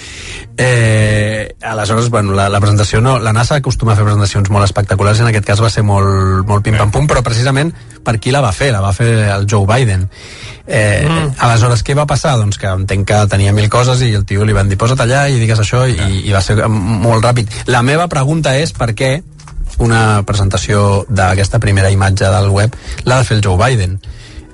[0.56, 5.20] Eh, aleshores, bueno, la, la presentació no, la NASA acostuma a fer presentacions molt espectaculars
[5.20, 7.74] i en aquest cas va ser molt, molt pim-pam-pum, però precisament
[8.06, 8.70] per qui la va fer?
[8.74, 10.06] La va fer el Joe Biden.
[10.66, 11.36] Eh, mm.
[11.46, 12.34] Aleshores, què va passar?
[12.40, 15.26] Doncs que entenc que tenia mil coses i el tio li van dir posa't allà
[15.30, 15.96] i digues això i,
[16.26, 17.62] i va ser molt ràpid.
[17.70, 19.14] La meva pregunta és per què
[19.82, 23.98] una presentació d'aquesta primera imatge del web l'ha de fer el Joe Biden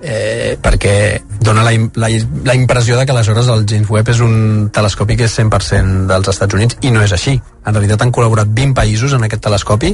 [0.02, 2.08] eh, perquè dona la, la,
[2.44, 6.30] la impressió de que aleshores el James Webb és un telescopi que és 100% dels
[6.34, 7.38] Estats Units i no és així.
[7.62, 9.92] En realitat han col·laborat 20 països en aquest telescopi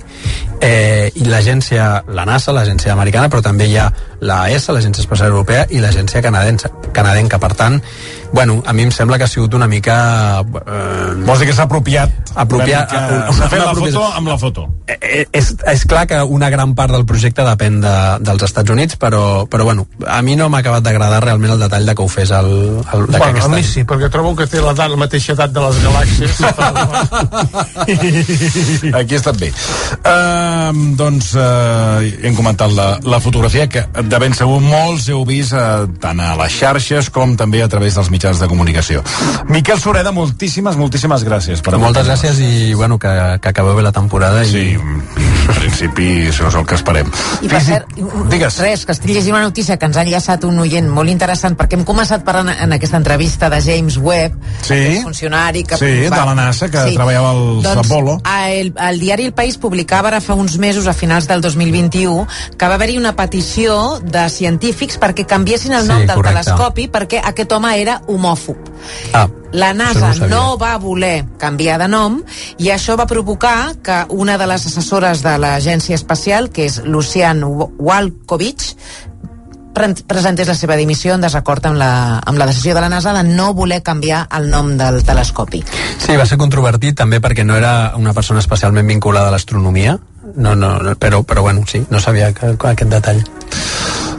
[0.64, 3.90] eh, i l'agència, la NASA, l'agència americana, però també hi ha
[4.24, 7.38] la ESA, l'Agència Espacial Europea, i l'agència canadenca, canadenca.
[7.38, 7.78] Per tant,
[8.32, 10.40] bueno, a mi em sembla que ha sigut una mica...
[10.40, 12.10] Eh, Vols dir que s'ha apropiat?
[12.38, 14.66] apropiat, Una mica- una- S'ha fet una la foto amb la foto.
[14.86, 18.96] eh, és, és clar que una gran part del projecte depèn de, dels Estats Units,
[19.00, 22.08] però, però bueno, a mi no m'ha acabat d'agradar realment el detall de que ho
[22.08, 22.46] fes el,
[22.92, 23.64] el, Bueno, d'aquest a mi any.
[23.64, 26.38] sí, perquè trobo que té l'edat, la mateixa edat de les galàxies.
[28.98, 29.48] Aquí ha estat bé.
[30.04, 35.52] Uh, doncs uh, hem comentat la, la fotografia que de ben segur molts heu vist
[35.56, 39.02] uh, tant a les xarxes com també a través dels mitjans de comunicació.
[39.48, 41.62] Miquel Sureda, moltíssimes, moltíssimes gràcies.
[41.62, 44.78] Per Moltes gràcies i bueno, que, que acabeu bé la temporada Sí, i
[45.48, 47.06] En principi, això és el que esperem.
[47.40, 50.58] I per cert, un- res, que estic llegint una notícia que ens ha enllaçat un
[50.60, 54.74] oient molt interessant, perquè hem començat parlant en aquesta entrevista de James Webb, Sí.
[54.74, 55.78] aquest funcionari que...
[55.78, 58.18] Sí, de la NASA, que treballava al doncs, Apollo.
[58.48, 62.26] El, el diari El País publicava ara fa uns mesos, a finals del 2021,
[62.58, 66.44] que va haver-hi una petició de científics perquè canviessin el Sí, nom del correcte.
[66.44, 68.56] telescopi perquè aquest home era homòfob.
[69.12, 70.28] Ah, La no NASA sabia.
[70.34, 72.18] no va voler canviar de nom
[72.59, 77.44] i això va provocar que una de les assessores de l'agència espacial, que és Lucian
[77.44, 78.74] Walkovich,
[79.74, 83.12] pre- presentés la seva dimissió en desacord amb la, amb la decisió de la NASA
[83.14, 85.62] de no voler canviar el nom del telescopi.
[85.98, 89.98] Sí, va ser controvertit també perquè no era una persona especialment vinculada a l'astronomia,
[90.36, 93.22] no, no, no, però, però bueno, sí, no sabia que, aquest detall.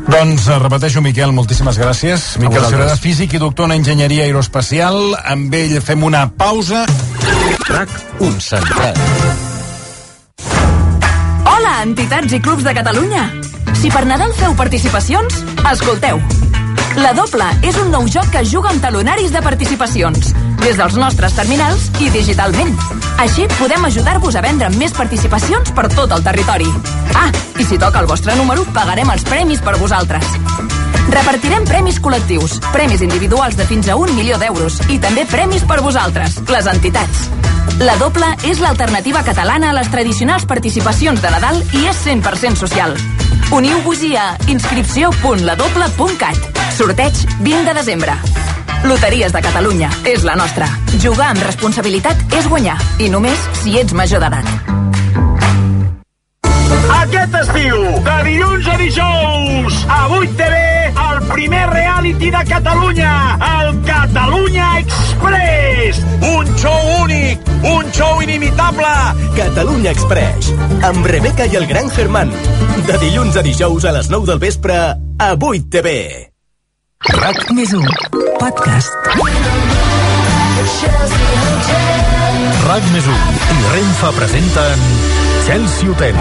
[0.10, 2.24] Doncs eh, repeteixo, Miquel, moltíssimes gràcies.
[2.41, 2.66] Miquel.
[2.66, 5.14] Cervera, físic i doctor en enginyeria aeroespacial.
[5.30, 6.86] Amb ell fem una pausa.
[7.70, 8.97] RAC concentrat.
[11.45, 13.28] Hola, entitats i clubs de Catalunya!
[13.80, 16.20] Si per Nadal feu participacions, escolteu.
[16.98, 20.32] La Doble és un nou joc que juga amb talonaris de participacions,
[20.64, 22.74] des dels nostres terminals i digitalment.
[23.22, 26.70] Així podem ajudar-vos a vendre més participacions per tot el territori.
[27.14, 27.30] Ah,
[27.60, 30.34] i si toca el vostre número, pagarem els premis per vosaltres.
[31.10, 35.82] Repartirem premis col·lectius, premis individuals de fins a un milió d'euros i també premis per
[35.86, 37.30] vosaltres, les entitats.
[37.80, 42.98] La doble és l'alternativa catalana a les tradicionals participacions de Nadal i és 100% social.
[43.52, 46.38] Uniu-vos-hi a inscripció.ladoble.cat.
[46.78, 48.14] Sorteig 20 de desembre.
[48.86, 49.89] Loteries de Catalunya.
[50.06, 50.68] És la nostra.
[51.02, 52.78] Jugar amb responsabilitat és guanyar.
[53.02, 54.45] I només si ets major d'edat.
[57.00, 60.60] Aquest estiu, de dilluns a dijous, a 8 TV,
[61.06, 63.14] el primer reality de Catalunya,
[63.60, 66.02] el Catalunya Express.
[66.22, 68.94] Un show únic, un show inimitable.
[69.38, 70.54] Catalunya Express,
[70.84, 72.34] amb Rebeca i el gran Germán.
[72.88, 74.80] De dilluns a dijous a les 9 del vespre,
[75.20, 75.96] a 8 TV.
[77.00, 77.88] RAC Més un
[78.40, 78.94] podcast.
[82.68, 83.16] RAC més 1
[83.56, 86.14] i Renfa presenten Chelsea Hotel.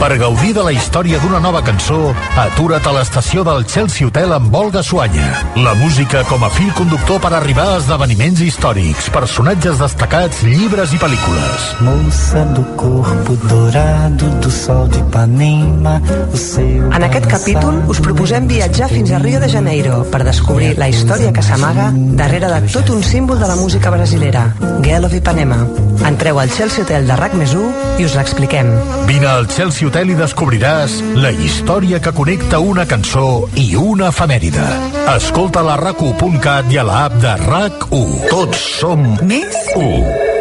[0.00, 2.08] Per gaudir de la història d'una nova cançó,
[2.42, 5.28] atura't a l'estació del Chelsea Hotel amb Olga Suanya.
[5.62, 10.98] La música com a fil conductor per arribar a esdeveniments històrics, personatges destacats, llibres i
[10.98, 11.68] pel·lícules.
[11.86, 16.00] Moça do corpo dourado do sol de Ipanema,
[16.34, 20.74] o seu En aquest capítol us proposem viatjar fins a Rio de Janeiro per descobrir
[20.82, 24.48] la història que s'amaga darrere de tot un símbol de la música brasilera,
[24.82, 25.62] Girl of Ipanema.
[26.02, 28.63] Entreu al Chelsea Hotel de RAC més 1 i us l'expliquem.
[29.08, 34.66] Vine al Chelsea Hotel i descobriràs la història que connecta una cançó i una efemèride.
[35.14, 38.14] Escolta la rac1.cat i a l'app de RAC1.
[38.30, 40.32] Tots som Més 1.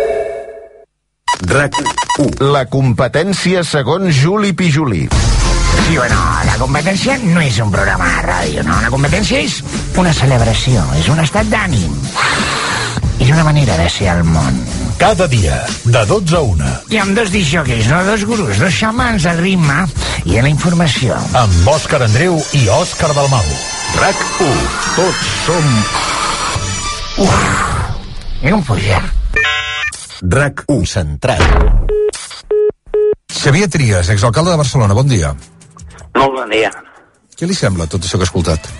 [1.49, 2.39] RAC1.
[2.53, 5.07] La competència segons Juli Pijuli.
[5.83, 8.77] Sí, bueno, la competència no és un programa de ràdio, no?
[8.85, 9.59] La competència és
[9.99, 11.97] una celebració, és un estat d'ànim.
[13.19, 14.63] És una manera de ser al món.
[15.03, 16.67] Cada dia, de 12 a 1.
[16.95, 17.97] I amb dos disjoquis, no?
[18.07, 19.81] Dos gurus, dos xamans de ritme
[20.23, 21.17] i de la informació.
[21.35, 23.49] Amb Òscar Andreu i Òscar Dalmau.
[23.99, 24.61] RAC1.
[24.95, 25.67] Tots som...
[27.25, 27.35] Uf,
[28.47, 29.01] era un pujar.
[30.23, 30.87] RAC1.
[30.93, 31.43] Centrat.
[33.41, 35.33] Xavier Trias, exalcalde de Barcelona, bon dia.
[36.15, 36.71] Molt bon dia.
[37.35, 38.71] Què li sembla tot això que ha escoltat?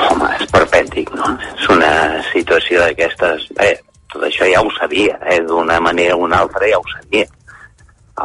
[0.00, 1.36] Home, és perpèntic, no?
[1.60, 1.92] És una
[2.32, 3.50] situació d'aquestes...
[3.60, 3.74] Bé,
[4.12, 5.40] tot això ja ho sabia, eh?
[5.44, 7.26] D'una manera o una altra ja ho sabia.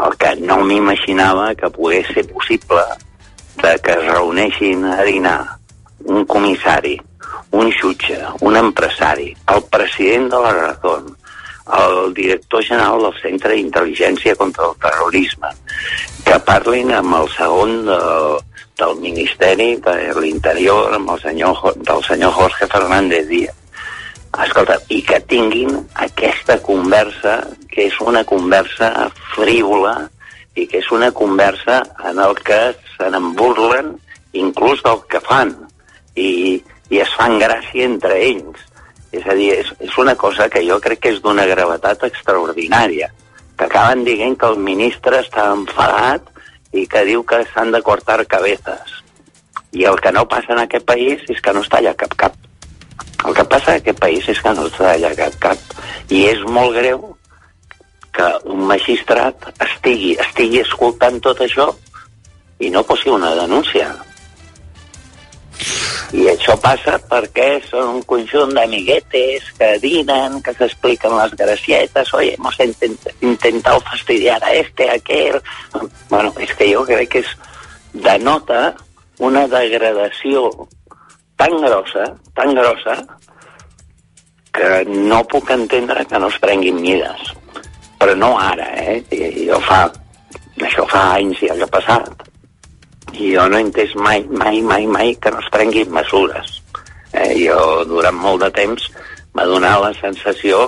[0.03, 2.83] El que no m'imaginava que pogués ser possible
[3.61, 5.39] de que es reuneixin a dinar
[6.05, 6.95] un comissari,
[7.51, 11.15] un jutge, un empresari, el president de la Razón,
[11.77, 15.51] el director general del Centre d'Intel·ligència contra el Terrorisme,
[16.25, 18.39] que parlin amb el segon del,
[18.81, 23.62] del Ministeri de l'Interior, amb el senyor, del senyor Jorge Fernández Díaz.
[24.41, 27.35] Escolta, i que tinguin aquesta conversa,
[27.69, 28.89] que és una conversa
[29.35, 29.93] frívola
[30.57, 32.59] i que és una conversa en el que
[32.95, 33.91] se n'emburlen
[34.33, 35.53] inclús del que fan
[36.15, 38.57] i, i es fan gràcia entre ells.
[39.13, 43.11] És a dir, és, és una cosa que jo crec que és d'una gravetat extraordinària,
[43.53, 46.31] que acaben dient que el ministre està enfadat
[46.73, 48.97] i que diu que s'han de cortar cabezas.
[49.77, 52.33] I el que no passa en aquest país és que no es talla cap cap.
[53.23, 55.75] El que passa en aquest país és que no es talla cap.
[56.11, 57.03] I és molt greu
[58.13, 61.71] que un magistrat estigui, estigui escoltant tot això
[62.61, 63.89] i no posi una denúncia.
[66.13, 72.35] I això passa perquè són un conjunt d'amiguetes que dinen, que s'expliquen les gracietes, oye,
[72.37, 75.41] hemos intent intentado fastidiar a este, a aquel...
[76.11, 77.33] Bueno, és que jo crec que és
[77.93, 78.75] denota
[79.25, 80.51] una degradació
[81.37, 82.05] tan grossa,
[82.35, 82.97] tan grossa,
[84.53, 87.33] que no puc entendre que no es prenguin mides.
[87.99, 89.01] Però no ara, eh?
[89.47, 89.87] Jo fa...
[90.63, 92.27] Això fa anys ja ha passat.
[93.17, 96.59] I jo no he entès mai, mai, mai, mai que no es prenguin mesures.
[97.13, 97.57] Eh, jo,
[97.89, 98.85] durant molt de temps,
[99.33, 100.67] m'ha donat la sensació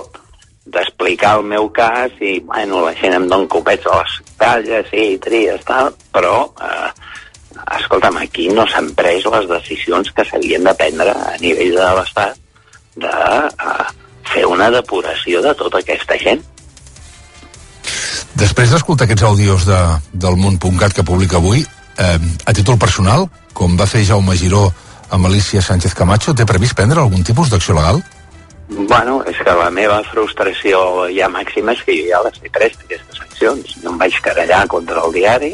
[0.66, 5.06] d'explicar el meu cas i, bueno, la gent em dona copets a les talles, sí,
[5.22, 6.90] tries, tal, però, eh,
[7.78, 12.36] escolta'm, aquí no s'han pres les decisions que s'havien de prendre a nivell de l'Estat
[12.96, 13.86] de eh,
[14.32, 16.42] fer una depuració de tota aquesta gent.
[18.36, 19.78] Després d'escoltar aquests àudios de,
[20.12, 24.66] del món.cat que publica avui, eh, a títol personal, com va fer Jaume Giró
[25.10, 28.02] amb Alicia Sánchez Camacho, té previst prendre algun tipus d'acció legal?
[28.68, 32.74] Bueno, és que la meva frustració ja màxima és que jo ja les he pres,
[32.82, 33.76] aquestes accions.
[33.82, 35.52] Jo em vaig querellar contra el diari,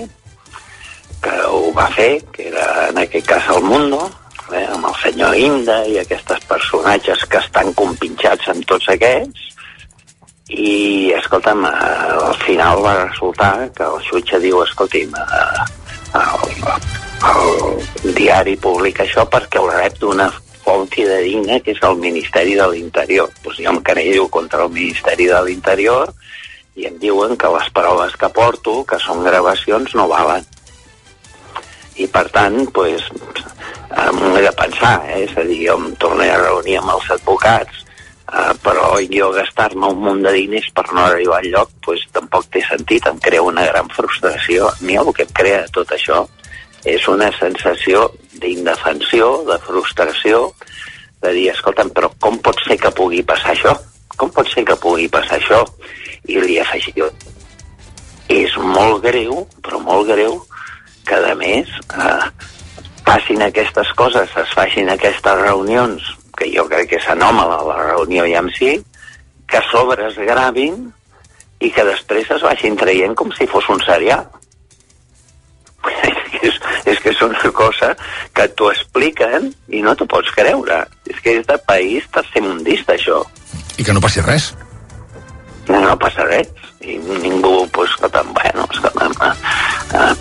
[1.22, 4.04] que ho va fer, que era en aquest cas el Mundo,
[4.52, 9.48] eh, amb el senyor Inda i aquests personatges que estan compinxats amb tots aquests,
[10.52, 11.72] i, escolta'm, eh,
[12.28, 15.66] al final va resultar que el jutge diu, escolti'm, eh,
[16.20, 16.56] el,
[17.32, 20.28] el diari publica això perquè ho rep d'una
[20.62, 23.30] font fidedigna que és el Ministeri de l'Interior.
[23.42, 26.12] Pues jo em querello contra el Ministeri de l'Interior
[26.76, 30.46] i em diuen que les proves que porto, que són gravacions, no valen.
[32.00, 33.04] I per tant, pues,
[34.16, 35.24] m'ho he de pensar, eh?
[35.26, 37.82] és a dir, jo em tornaré a reunir amb els advocats,
[38.32, 42.48] eh, però jo gastar-me un munt de diners per no arribar al lloc, pues, tampoc
[42.52, 44.68] té sentit, em crea una gran frustració.
[44.70, 46.24] A mi el que em crea tot això
[46.84, 48.08] és una sensació
[48.40, 50.46] d'indefensió, de frustració,
[51.22, 53.76] de dir, escolta'm, però com pot ser que pugui passar això?
[54.16, 55.62] Com pot ser que pugui passar això?
[56.26, 57.10] I li afegio,
[58.32, 60.40] és molt greu, però molt greu,
[61.06, 62.48] que a més eh,
[63.06, 66.02] passin aquestes coses, es facin aquestes reunions,
[66.38, 68.76] que jo crec que és anòmala la reunió ja en si,
[69.48, 70.86] que a sobre es gravin
[71.60, 74.24] i que després es vagin traient com si fos un serial.
[76.46, 77.92] és, és que és una cosa
[78.34, 80.82] que t'ho expliquen i no t'ho pots creure.
[81.10, 83.22] És que és de país tercermundista, això.
[83.78, 84.52] I que no passi res.
[85.68, 86.50] No, no passa res.
[86.82, 89.34] I ningú, pues, escolta'm, bueno, escolta'm, eh,
[90.00, 90.14] eh,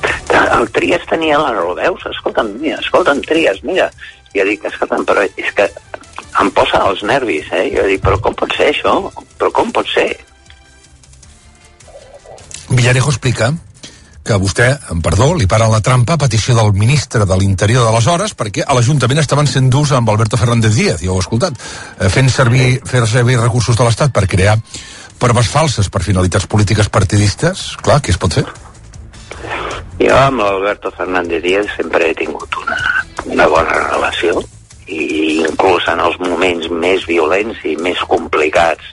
[0.58, 2.04] el Trias tenia la raó, veus?
[2.12, 3.90] Escolta'm, mira, escolta'm, Trias, mira.
[4.36, 5.68] Jo dic, escolta'm, però és que
[6.42, 7.68] em posa els nervis, eh?
[7.74, 8.96] Jo dic, però com pot ser això?
[9.40, 10.10] Però com pot ser?
[12.72, 13.52] Villarejo explica
[14.24, 18.36] que vostè, amb perdó, li para la trampa a petició del ministre de l'Interior d'aleshores
[18.38, 22.10] perquè a l'Ajuntament estaven sent durs amb Alberto Fernández Díaz, ja ho he escoltat, eh,
[22.10, 24.60] fent servir, fer servir recursos de l'Estat per crear
[25.22, 27.72] proves falses per finalitats polítiques partidistes.
[27.82, 28.46] Clar, què es pot fer?
[30.02, 32.78] Jo amb l'Alberto Fernández Díaz sempre he tingut una,
[33.26, 34.42] una bona relació
[34.88, 38.90] i inclús en els moments més violents i més complicats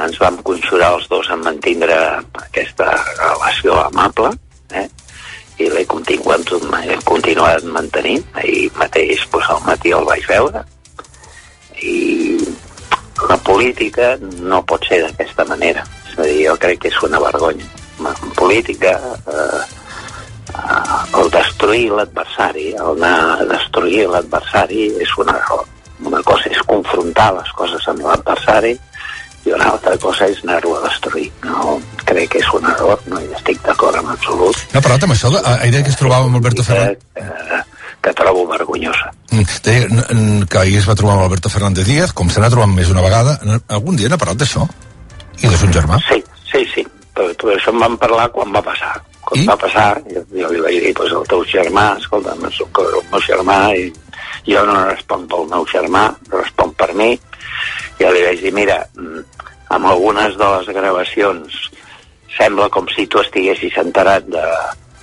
[0.00, 1.96] ens vam conjurar els dos en mantindre
[2.42, 2.86] aquesta
[3.18, 4.30] relació amable
[4.72, 4.86] eh?
[5.58, 6.54] i l'he continuat,
[7.04, 8.24] continuat mantenint.
[8.40, 10.62] Ahir mateix pues, al matí el vaig veure.
[11.82, 11.98] I
[13.28, 15.84] la política no pot ser d'aquesta manera.
[16.08, 17.79] És a dir, jo crec que és una vergonya
[18.36, 18.94] política
[19.34, 19.62] eh,
[20.54, 25.66] eh, el destruir l'adversari el anar a destruir l'adversari és un error
[26.04, 28.76] una cosa és confrontar les coses amb l'adversari
[29.44, 31.30] i una altra cosa és anar-ho a destruir.
[31.46, 34.58] No, crec que és un error, no hi estic d'acord en absolut.
[34.74, 37.00] No parlat amb això, ahir que es trobava amb Alberto Fernández?
[37.14, 37.62] Que,
[38.04, 39.12] que trobo vergonyosa.
[39.32, 42.72] Mm, deia que ahir es va trobar amb Alberto Fernández Díaz, com se n'ha trobat
[42.74, 43.38] més una vegada.
[43.68, 44.66] Algun dia n'ha parlat d'això?
[45.40, 46.00] I de son germà?
[46.08, 46.20] Sí,
[46.52, 46.84] sí, sí.
[47.20, 48.94] Però, però això en vam parlar quan va passar.
[49.20, 49.46] Quan I?
[49.48, 53.20] va passar, jo, jo li vaig dir, pues, el teu germà, escolta, soc el meu
[53.26, 53.90] germà i
[54.46, 57.10] jo no responc pel meu germà, responc per mi,
[58.00, 58.78] jo li vaig dir, mira,
[59.76, 61.60] amb algunes de les gravacions
[62.38, 64.46] sembla com si tu estiguessis enterat de,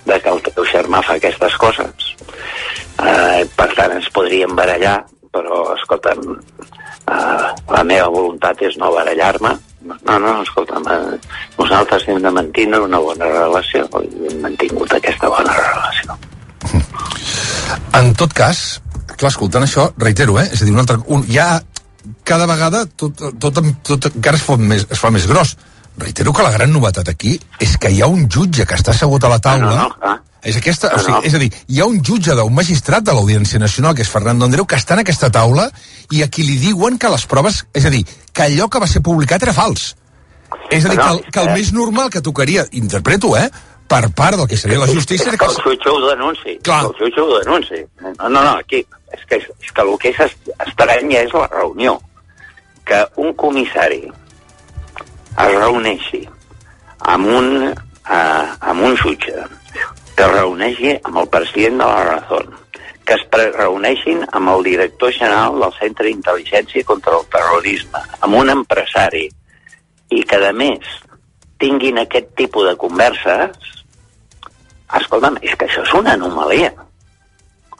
[0.10, 2.12] de que el teu germà fa aquestes coses.
[2.98, 4.98] Eh, per tant, ens podríem barallar,
[5.30, 7.48] però, escolta'm, eh,
[7.78, 9.54] la meva voluntat és no barallar-me.
[9.88, 11.20] No, no, escolta'm, eh,
[11.58, 16.18] nosaltres hem de mantenir una bona relació i hem mantingut aquesta bona relació.
[17.98, 18.82] En tot cas,
[19.16, 20.48] clar, escoltant això, reitero, eh?
[20.52, 21.48] És a dir, un altre, un, ja
[22.28, 25.56] cada vegada tot, tot, tot, tot encara es fa, més, es fa més gros.
[25.98, 27.34] Reitero que la gran novetat aquí
[27.64, 30.18] és que hi ha un jutge que està assegut a la taula no, no, no,
[30.48, 33.60] És, aquesta, o sigui, és a dir, hi ha un jutge d'un magistrat de l'Audiència
[33.60, 35.66] Nacional, que és Fernando Andreu, que està en aquesta taula
[36.16, 37.66] i a qui li diuen que les proves...
[37.76, 39.90] És a dir, que allò que va ser publicat era fals.
[40.72, 43.50] És a dir, que el, que el més normal que tocaria, interpreto, eh,
[43.88, 45.32] per part del que seria la justícia...
[45.36, 46.56] Que el jutge ho denunci.
[46.64, 46.86] Clar.
[46.90, 47.82] El jutge ho denunci.
[48.04, 48.86] No, no, no, aquí...
[49.16, 51.94] És que, és que el que és est- estrany és la reunió.
[52.88, 56.24] Que un comissari es reuneixi
[57.14, 59.36] amb un, eh, amb un jutge,
[60.18, 62.56] que reuneixi amb el president de la Razón,
[63.06, 68.50] que es reuneixin amb el director general del Centre d'Intel·ligència contra el Terrorisme, amb un
[68.50, 69.28] empresari,
[70.10, 70.98] i que, a més,
[71.62, 73.76] tinguin aquest tipus de converses,
[74.98, 76.74] escolta'm, és que això és una anomalia.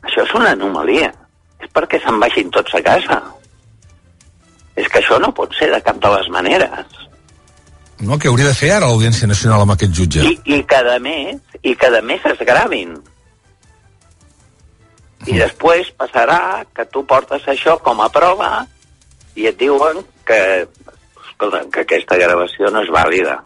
[0.04, 1.10] Això és una anomalia.
[1.58, 3.18] És perquè se'n vagin tots a casa.
[4.78, 7.07] És que això no pot ser de cap de les maneres.
[8.00, 10.22] No, què hauria de fer ara l'Audiència Nacional amb aquest jutge?
[10.22, 12.94] I, i cada mes, i cada mes es gravin.
[15.26, 18.52] I després passarà que tu portes això com a prova
[19.36, 20.68] i et diuen que,
[21.26, 23.40] escolta, que aquesta gravació no és vàlida,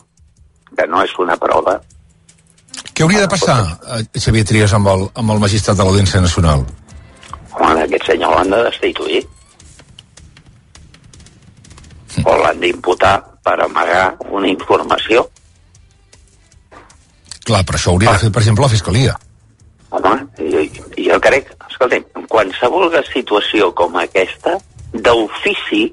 [0.75, 1.79] que no és una prova.
[2.91, 3.57] Què hauria de passar,
[3.95, 6.67] eh, Xavier Trias, amb el, amb el magistrat de l'Audiència Nacional?
[7.55, 9.23] Home, aquest senyor l'han de destituir.
[12.27, 15.25] O l'han d'imputar per amagar una informació.
[17.41, 19.15] Clar, però això hauria de fer, per exemple, la Fiscalia.
[19.91, 20.61] Home, jo,
[21.07, 24.55] jo crec, escolta'm, en qualsevol situació com aquesta,
[24.93, 25.87] d'ofici,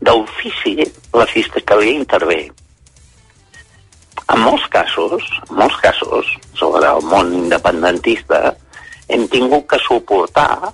[0.00, 2.40] d'ofici, la Fiscalia intervé.
[4.28, 8.54] En molts casos, en molts casos, sobre el món independentista,
[9.08, 10.72] hem tingut que suportar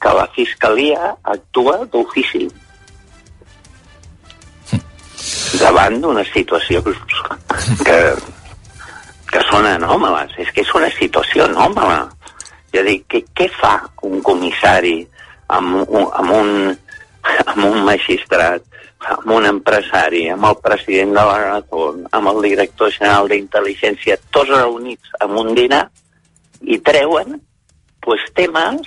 [0.00, 2.48] que la Fiscalia actua d'ofici
[5.60, 6.94] davant d'una situació que,
[7.86, 10.34] que, són anòmales.
[10.38, 12.04] És que és una situació anòmala.
[12.72, 15.00] És a dir, què, què fa un comissari
[15.54, 16.50] amb, un- amb, un,
[17.46, 18.64] amb un magistrat,
[19.04, 24.50] amb un empresari, amb el president de la Razón, amb el director general d'intel·ligència, tots
[24.50, 25.84] reunits en un dinar
[26.64, 27.36] i treuen
[28.00, 28.80] pues, temes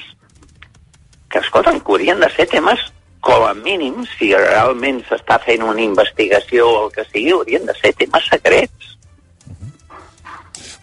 [1.30, 2.82] que, escolta'm, que haurien de ser temes
[3.28, 7.76] com a mínim, si realment s'està fent una investigació o el que sigui, haurien de
[7.82, 8.94] ser temes secrets.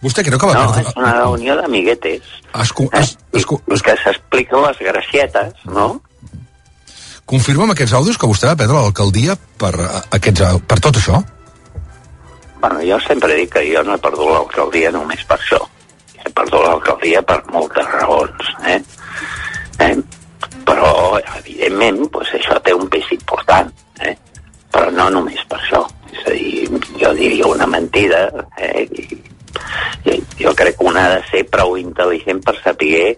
[0.05, 0.82] Vostè creu que va No, perdre...
[0.90, 2.26] és una reunió d'amiguetes.
[2.61, 3.47] Es, cu- es, es,
[3.86, 5.95] que s'expliquen les gracietes, no?
[7.24, 11.22] confirma amb aquests àudios que vostè va perdre l'alcaldia per, eh, aquests, per tot això?
[12.61, 15.62] Bueno, jo sempre dic que jo no he perdut l'alcaldia només per això.
[16.20, 18.76] He perdut l'alcaldia per moltes raons, eh?
[19.88, 19.97] eh?
[20.65, 24.15] Però, evidentment, pues, això té un pes important, eh?
[24.73, 25.83] Però no només per això.
[26.15, 28.25] És a dir, jo diria una mentida,
[28.59, 28.87] eh?
[28.89, 29.21] I,
[30.11, 33.17] i jo crec que un ha de ser prou intel·ligent per saber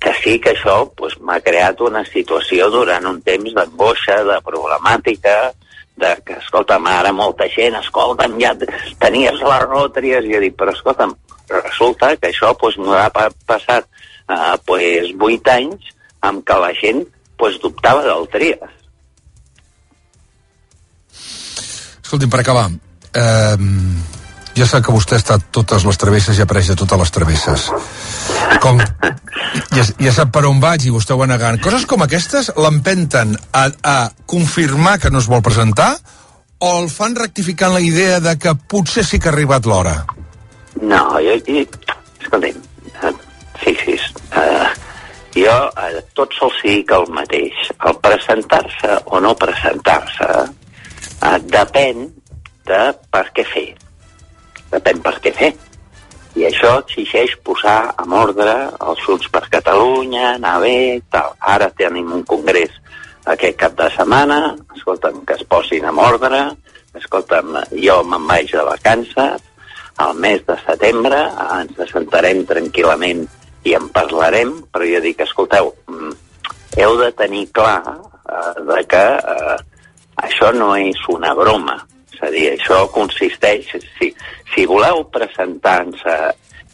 [0.00, 5.34] que sí que això pues, m'ha creat una situació durant un temps d'angoixa, de problemàtica,
[6.00, 8.54] de que, escolta'm, ara molta gent, escolta'm, ja
[9.02, 11.12] tenies la raó, tries, i jo dic, però escolta'm,
[11.52, 13.84] resulta que això pues, m'ho ha pa- passat
[14.30, 15.92] eh, pues, 8 anys
[16.22, 17.04] amb que la gent
[17.38, 18.80] pues, dubtava del tries.
[22.02, 22.66] Escolti'm, per acabar,
[23.16, 23.56] eh,
[24.56, 27.12] ja sap que vostè ha estat totes les travesses i ha après de totes les
[27.14, 27.68] travesses.
[28.62, 28.80] Com,
[29.76, 31.60] ja, ja sap per on vaig i vostè ho va negant.
[31.64, 33.96] Coses com aquestes l'empenten a, a
[34.28, 35.94] confirmar que no es vol presentar
[36.62, 40.02] o el fan rectificant la idea de que potser sí que ha arribat l'hora?
[40.80, 41.64] No, jo, jo
[42.22, 42.60] escolta'm,
[43.02, 43.14] eh,
[43.64, 44.04] fixi's,
[44.36, 44.68] eh,
[45.36, 47.68] jo a tots els dic el mateix.
[47.88, 52.08] El presentar-se o no presentar-se eh, depèn
[52.68, 53.68] de per què fer.
[54.72, 55.52] Depèn per què fer.
[56.36, 61.34] I això exigeix posar en ordre els Junts per Catalunya, anar bé, tal.
[61.54, 62.72] Ara tenim un congrés
[63.28, 66.40] aquest cap de setmana, escolta'm, que es posin en ordre,
[66.98, 69.44] escolta'm, jo me'n vaig de vacances,
[70.02, 71.20] al mes de setembre
[71.60, 73.26] ens assentarem tranquil·lament
[73.64, 76.12] i en parlarem, però jo dic, escolteu, mm,
[76.82, 79.56] heu de tenir clar eh, de que eh,
[80.26, 81.78] això no és una broma.
[82.12, 83.74] És a dir, això consisteix...
[83.98, 84.12] Si,
[84.52, 86.16] si voleu presentar-se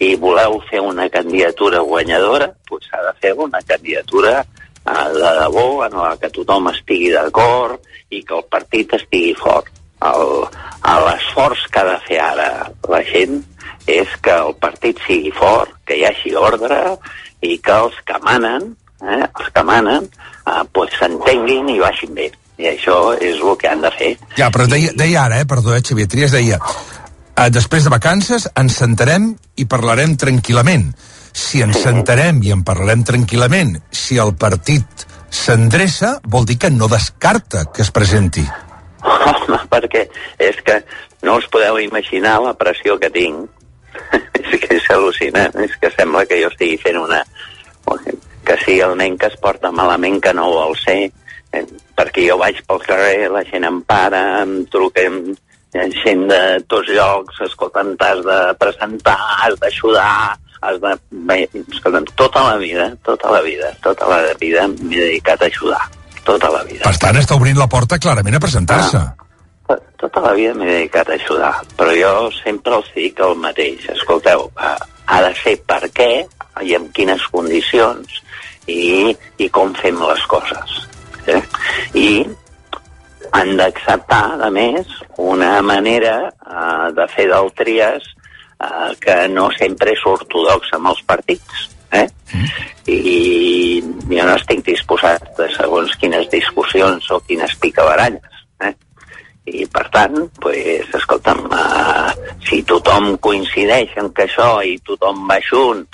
[0.03, 5.69] i voleu fer una candidatura guanyadora, doncs s'ha de fer una candidatura eh, de debò
[5.87, 9.78] en la que tothom estigui d'acord i que el partit estigui fort.
[9.99, 12.49] L'esforç que ha de fer ara
[12.89, 13.41] la gent
[13.89, 16.81] és que el partit sigui fort, que hi hagi ordre
[17.45, 22.31] i que els que manen, eh, els que manen, eh, pues s'entenguin i vagin bé.
[22.59, 24.13] I això és el que han de fer.
[24.37, 28.49] Ja, però deia, deia ara, eh, perdó, eh, Xavier Trias, deia eh, després de vacances
[28.59, 30.91] ens sentarem i parlarem tranquil·lament.
[31.33, 36.89] Si ens sentarem i en parlarem tranquil·lament, si el partit s'endreça, vol dir que no
[36.91, 38.43] descarta que es presenti.
[39.09, 40.07] Home, perquè
[40.39, 40.81] és que
[41.27, 43.49] no us podeu imaginar la pressió que tinc.
[44.39, 47.23] és que és al·lucinant, és que sembla que jo estigui fent una...
[48.49, 51.11] que sigui el nen que es porta malament que no ho vol ser,
[51.53, 51.65] eh,
[51.97, 55.19] perquè jo vaig pel carrer, la gent em para, em truquen
[55.75, 56.41] eh, gent de
[56.71, 60.95] tots llocs, escolta'm, t'has de presentar, has d'ajudar, has de...
[61.29, 65.85] Bé, escolta'm, tota la vida, tota la vida, tota la vida m'he dedicat a ajudar,
[66.29, 66.85] tota la vida.
[66.85, 69.03] Per tant, està obrint la porta clarament a presentar-se.
[69.99, 73.89] Tota la vida m'he dedicat a ajudar, però jo sempre els dic el mateix.
[73.97, 74.75] Escolteu, eh,
[75.09, 76.13] ha de ser per què
[76.65, 78.21] i en quines condicions
[78.69, 80.77] i, i com fem les coses.
[81.29, 81.41] Eh?
[81.99, 82.09] I
[83.37, 89.93] han d'acceptar, a més, una manera eh, de fer del Trias eh, que no sempre
[89.97, 91.67] és ortodoxa amb els partits.
[91.93, 92.07] Eh?
[92.89, 98.43] I jo no estic disposat a segons quines discussions o quines picabaralles.
[98.65, 98.75] Eh?
[99.49, 102.13] I, per tant, pues, escolta'm, uh,
[102.45, 105.85] si tothom coincideix en que això i tothom va junt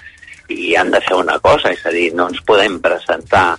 [0.51, 3.55] i han de fer una cosa, és a dir, no ens podem presentar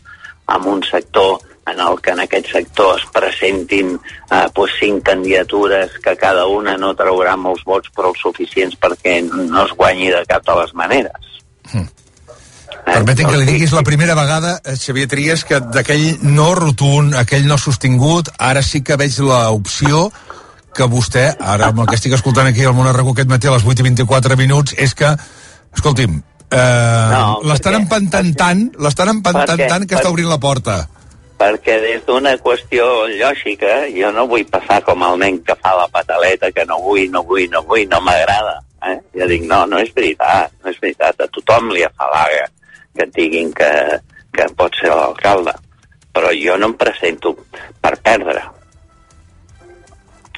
[0.51, 5.97] amb un sector en el que en aquest sector es presentin eh, pues, cinc candidatures
[6.03, 10.45] que cada una no traurà molts vots prou suficients perquè no es guanyi de cap
[10.45, 11.31] de les maneres.
[12.85, 17.15] Permetin que li digui, és la primera vegada, eh, Xavier Trias, que d'aquell no rotund,
[17.17, 20.11] aquell no sostingut, ara sí que veig l'opció
[20.75, 23.63] que vostè, ara amb el que estic escoltant aquí al Monarracó aquest matí a les
[23.65, 25.15] 8 i 24 minuts, és que,
[25.73, 26.21] escolti'm,
[26.51, 30.87] eh, No, l'estan empantant tant, l'estan empantant Perquè- tant que està obrint la porta.
[31.37, 35.87] perquè des d'una qüestió lògica jo no vull passar com el nen que fa la
[35.89, 39.01] pataleta que no vull, no vull, no vull, no m'agrada eh?
[39.13, 42.47] jo dic, no, no és veritat no és veritat, a tothom li afalaga
[42.95, 43.71] que et diguin que,
[44.33, 45.55] que pot ser l'alcalde
[46.15, 47.35] però jo no em presento
[47.81, 48.43] per perdre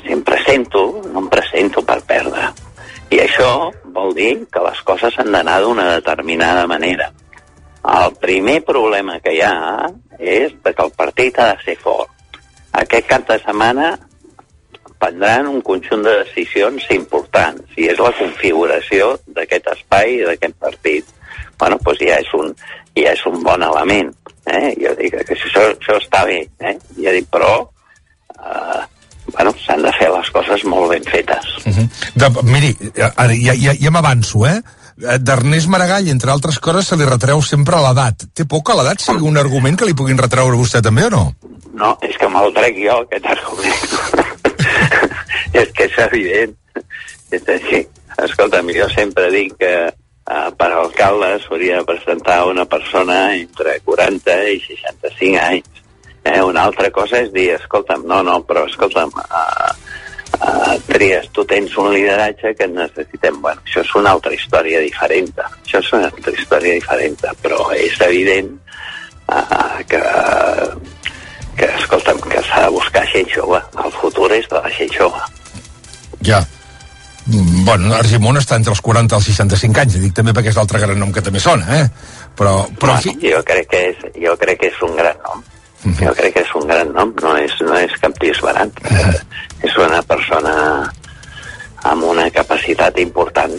[0.01, 2.51] si em presento, no em presento per perdre
[3.14, 7.12] i això vol dir que les coses han d'anar d'una determinada manera
[7.88, 9.88] el primer problema que hi ha
[10.20, 12.12] és que el partit ha de ser fort.
[12.82, 13.93] Aquest cap de setmana
[14.99, 21.14] prendran un conjunt de decisions importants i és la configuració d'aquest espai i d'aquest partit.
[21.60, 22.53] Bueno, doncs ja és un,
[22.97, 24.14] ja és un bon element.
[24.47, 24.74] Eh?
[24.80, 26.78] Jo dic que això, això està bé, eh?
[27.03, 27.51] ja dic, però
[28.38, 28.82] eh,
[29.34, 31.53] bueno, s'han de fer les coses molt ben fetes.
[31.66, 31.88] Uh -huh.
[32.16, 32.76] de, miri,
[33.16, 34.62] ara ja, ja, ja m'avanço, eh?
[34.97, 38.24] D'Ernest Maragall, entre altres coses, se li retreu sempre l'edat.
[38.34, 41.10] Té por que l'edat sigui un argument que li puguin retreure a vostè també o
[41.10, 41.36] no?
[41.74, 43.84] No, és que me'l trec jo, aquest argument.
[45.62, 46.55] és que és evident.
[47.30, 47.88] És així.
[48.18, 49.93] Escolta'm, jo sempre dic que
[50.28, 55.84] uh, per alcalde s'hauria de presentar una persona entre 40 i 65 anys.
[56.28, 59.71] Eh, una altra cosa és dir, escolta'm, no, no, però escolta'm, uh,
[60.41, 63.39] uh, Trias, tu tens un lideratge que necessitem.
[63.41, 65.32] Bueno, això és una altra història diferent.
[65.63, 68.51] Això és una altra història diferent, però és evident
[69.32, 70.03] uh, que
[71.57, 73.59] que, escolta'm, que s'ha de buscar gent jove.
[73.84, 75.23] El futur és de la gent jove.
[76.21, 76.41] Ja.
[76.43, 76.57] Mm,
[77.28, 80.80] Bueno, Argimon està entre els 40 i els 65 anys, dic també perquè és l'altre
[80.80, 81.88] gran nom que també sona, eh?
[82.38, 85.43] Però, però en fi, Jo crec que és, jo crec que és un gran nom.
[85.99, 88.80] Jo crec que és un gran nom, no és, no és cap disbarat.
[88.91, 89.11] Eh,
[89.67, 90.53] és una persona
[91.88, 93.53] amb una capacitat important.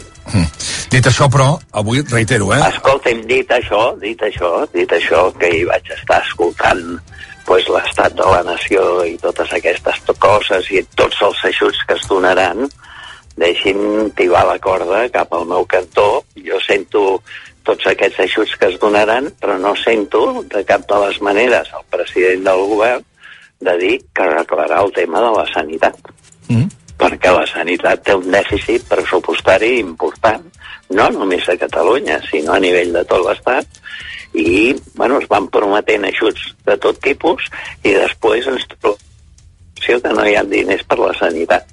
[0.91, 2.61] dit això, però, avui reitero, eh?
[2.69, 6.83] Escolta'm, dit això, dit això, dit això, que hi vaig estar escoltant
[7.47, 12.05] pues, l'estat de la nació i totes aquestes coses i tots els ajuts que es
[12.09, 12.69] donaran,
[13.39, 16.25] deixin tibar la corda cap al meu cantó.
[16.45, 17.05] Jo sento
[17.69, 21.87] tots aquests ajuts que es donaran, però no sento de cap de les maneres el
[21.93, 23.05] president del govern
[23.61, 26.13] de dir que arreglarà el tema de la sanitat.
[26.49, 26.69] Mm.
[26.99, 30.47] Perquè la sanitat té un dèficit pressupostari important,
[30.95, 33.67] no només a Catalunya, sinó a nivell de tot l'Estat,
[34.35, 37.47] i bueno, es van prometent ajuts de tot tipus
[37.83, 39.05] i després ens trobem
[39.89, 41.65] que no hi ha diners per la sanitat.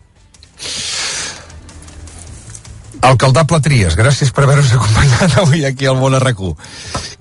[3.06, 6.56] Alcaldable Trias, gràcies per haver-nos acompanyat avui aquí al Món RQ.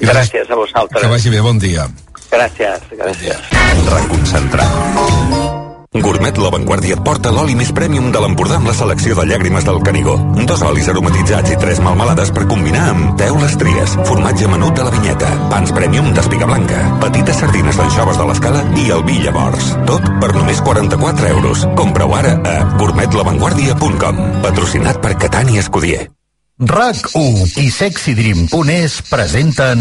[0.01, 1.03] Gràcies a vosaltres.
[1.03, 1.89] Que vagi bé, bon dia.
[2.30, 3.53] Gràcies, gràcies.
[3.91, 5.64] Reconcentrat.
[6.03, 9.63] Gourmet La Vanguardia et porta l'oli més prèmium de l'Empordà amb la selecció de llàgrimes
[9.67, 10.17] del Canigó.
[10.49, 14.95] Dos olis aromatitzats i tres melmelades per combinar amb teules tries, formatge menut de la
[14.95, 19.71] vinyeta, pans prèmium d'espiga blanca, petites sardines d'anxoves de l'escala i el vi llavors.
[19.87, 21.65] Tot per només 44 euros.
[21.79, 24.21] Compra-ho ara a gourmetlavanguardia.com.
[24.43, 26.14] Patrocinat per Catània Escudier.
[26.63, 29.81] RAC1 i sexydream.es presenten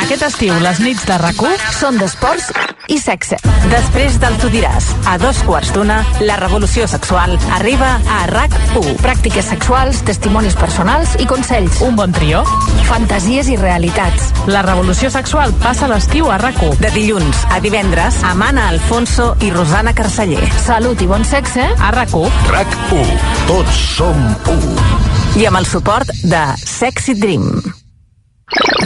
[0.00, 1.38] Aquest estiu les nits de rac
[1.76, 2.48] són d'esports
[2.90, 3.36] i sexe.
[3.70, 8.96] Després del Tu diràs, a dos quarts d'una, la revolució sexual arriba a RAC1.
[9.04, 11.78] Pràctiques sexuals, testimonis personals i consells.
[11.86, 12.42] Un bon trio.
[12.88, 14.32] Fantasies i realitats.
[14.50, 16.80] La revolució sexual passa l'estiu a RAC1.
[16.82, 20.42] De dilluns a divendres, amb Anna Alfonso i Rosana Carceller.
[20.66, 22.42] Salut i bon sexe a RAC1.
[22.50, 23.16] RAC1.
[23.46, 24.58] Tots som u.
[25.38, 27.44] I amb el suport de Sexy Dream.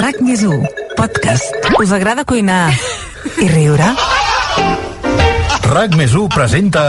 [0.00, 0.64] RAC més 1,
[0.98, 1.68] podcast.
[1.80, 2.68] Us agrada cuinar
[3.40, 3.92] i riure?
[5.70, 6.84] RAC més 1 presenta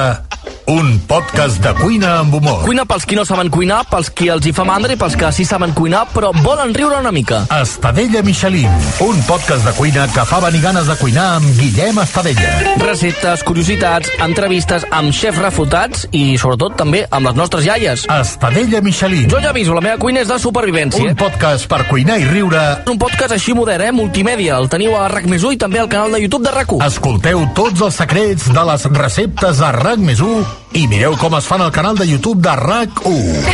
[0.68, 2.63] un podcast de cuina amb humor.
[2.66, 5.30] Cuina pels qui no saben cuinar, pels qui els hi fa mandra i pels que
[5.36, 7.43] sí saben cuinar, però volen riure una mica.
[7.53, 8.70] Estadella Michelin,
[9.05, 12.74] un podcast de cuina que fa venir ganes de cuinar amb Guillem Estadella.
[12.82, 18.07] Receptes, curiositats, entrevistes amb xefs refutats i, sobretot, també amb les nostres iaies.
[18.18, 19.30] Estadella Michelin.
[19.30, 21.05] Jo ja aviso, la meva cuina és de supervivència.
[21.05, 22.63] Un podcast per cuinar i riure.
[22.89, 23.93] Un podcast així modern, eh?
[23.93, 24.57] Multimèdia.
[24.57, 26.82] El teniu a RAC més 1 i també al canal de YouTube de RAC1.
[26.89, 31.47] Escolteu tots els secrets de les receptes a RAC més 1 i mireu com es
[31.47, 33.45] fan al canal de YouTube de RAC1.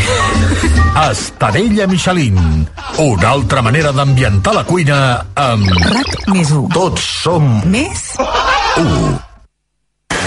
[1.09, 2.67] Estadella Michelin.
[2.97, 4.97] Una altra manera d'ambientar la cuina
[5.35, 5.69] amb...
[5.91, 6.67] RAC més 1.
[6.73, 9.15] Tots som Més 1.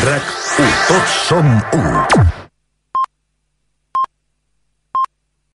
[0.07, 0.72] RAC1.
[0.89, 1.53] Tots som
[1.83, 2.44] 1.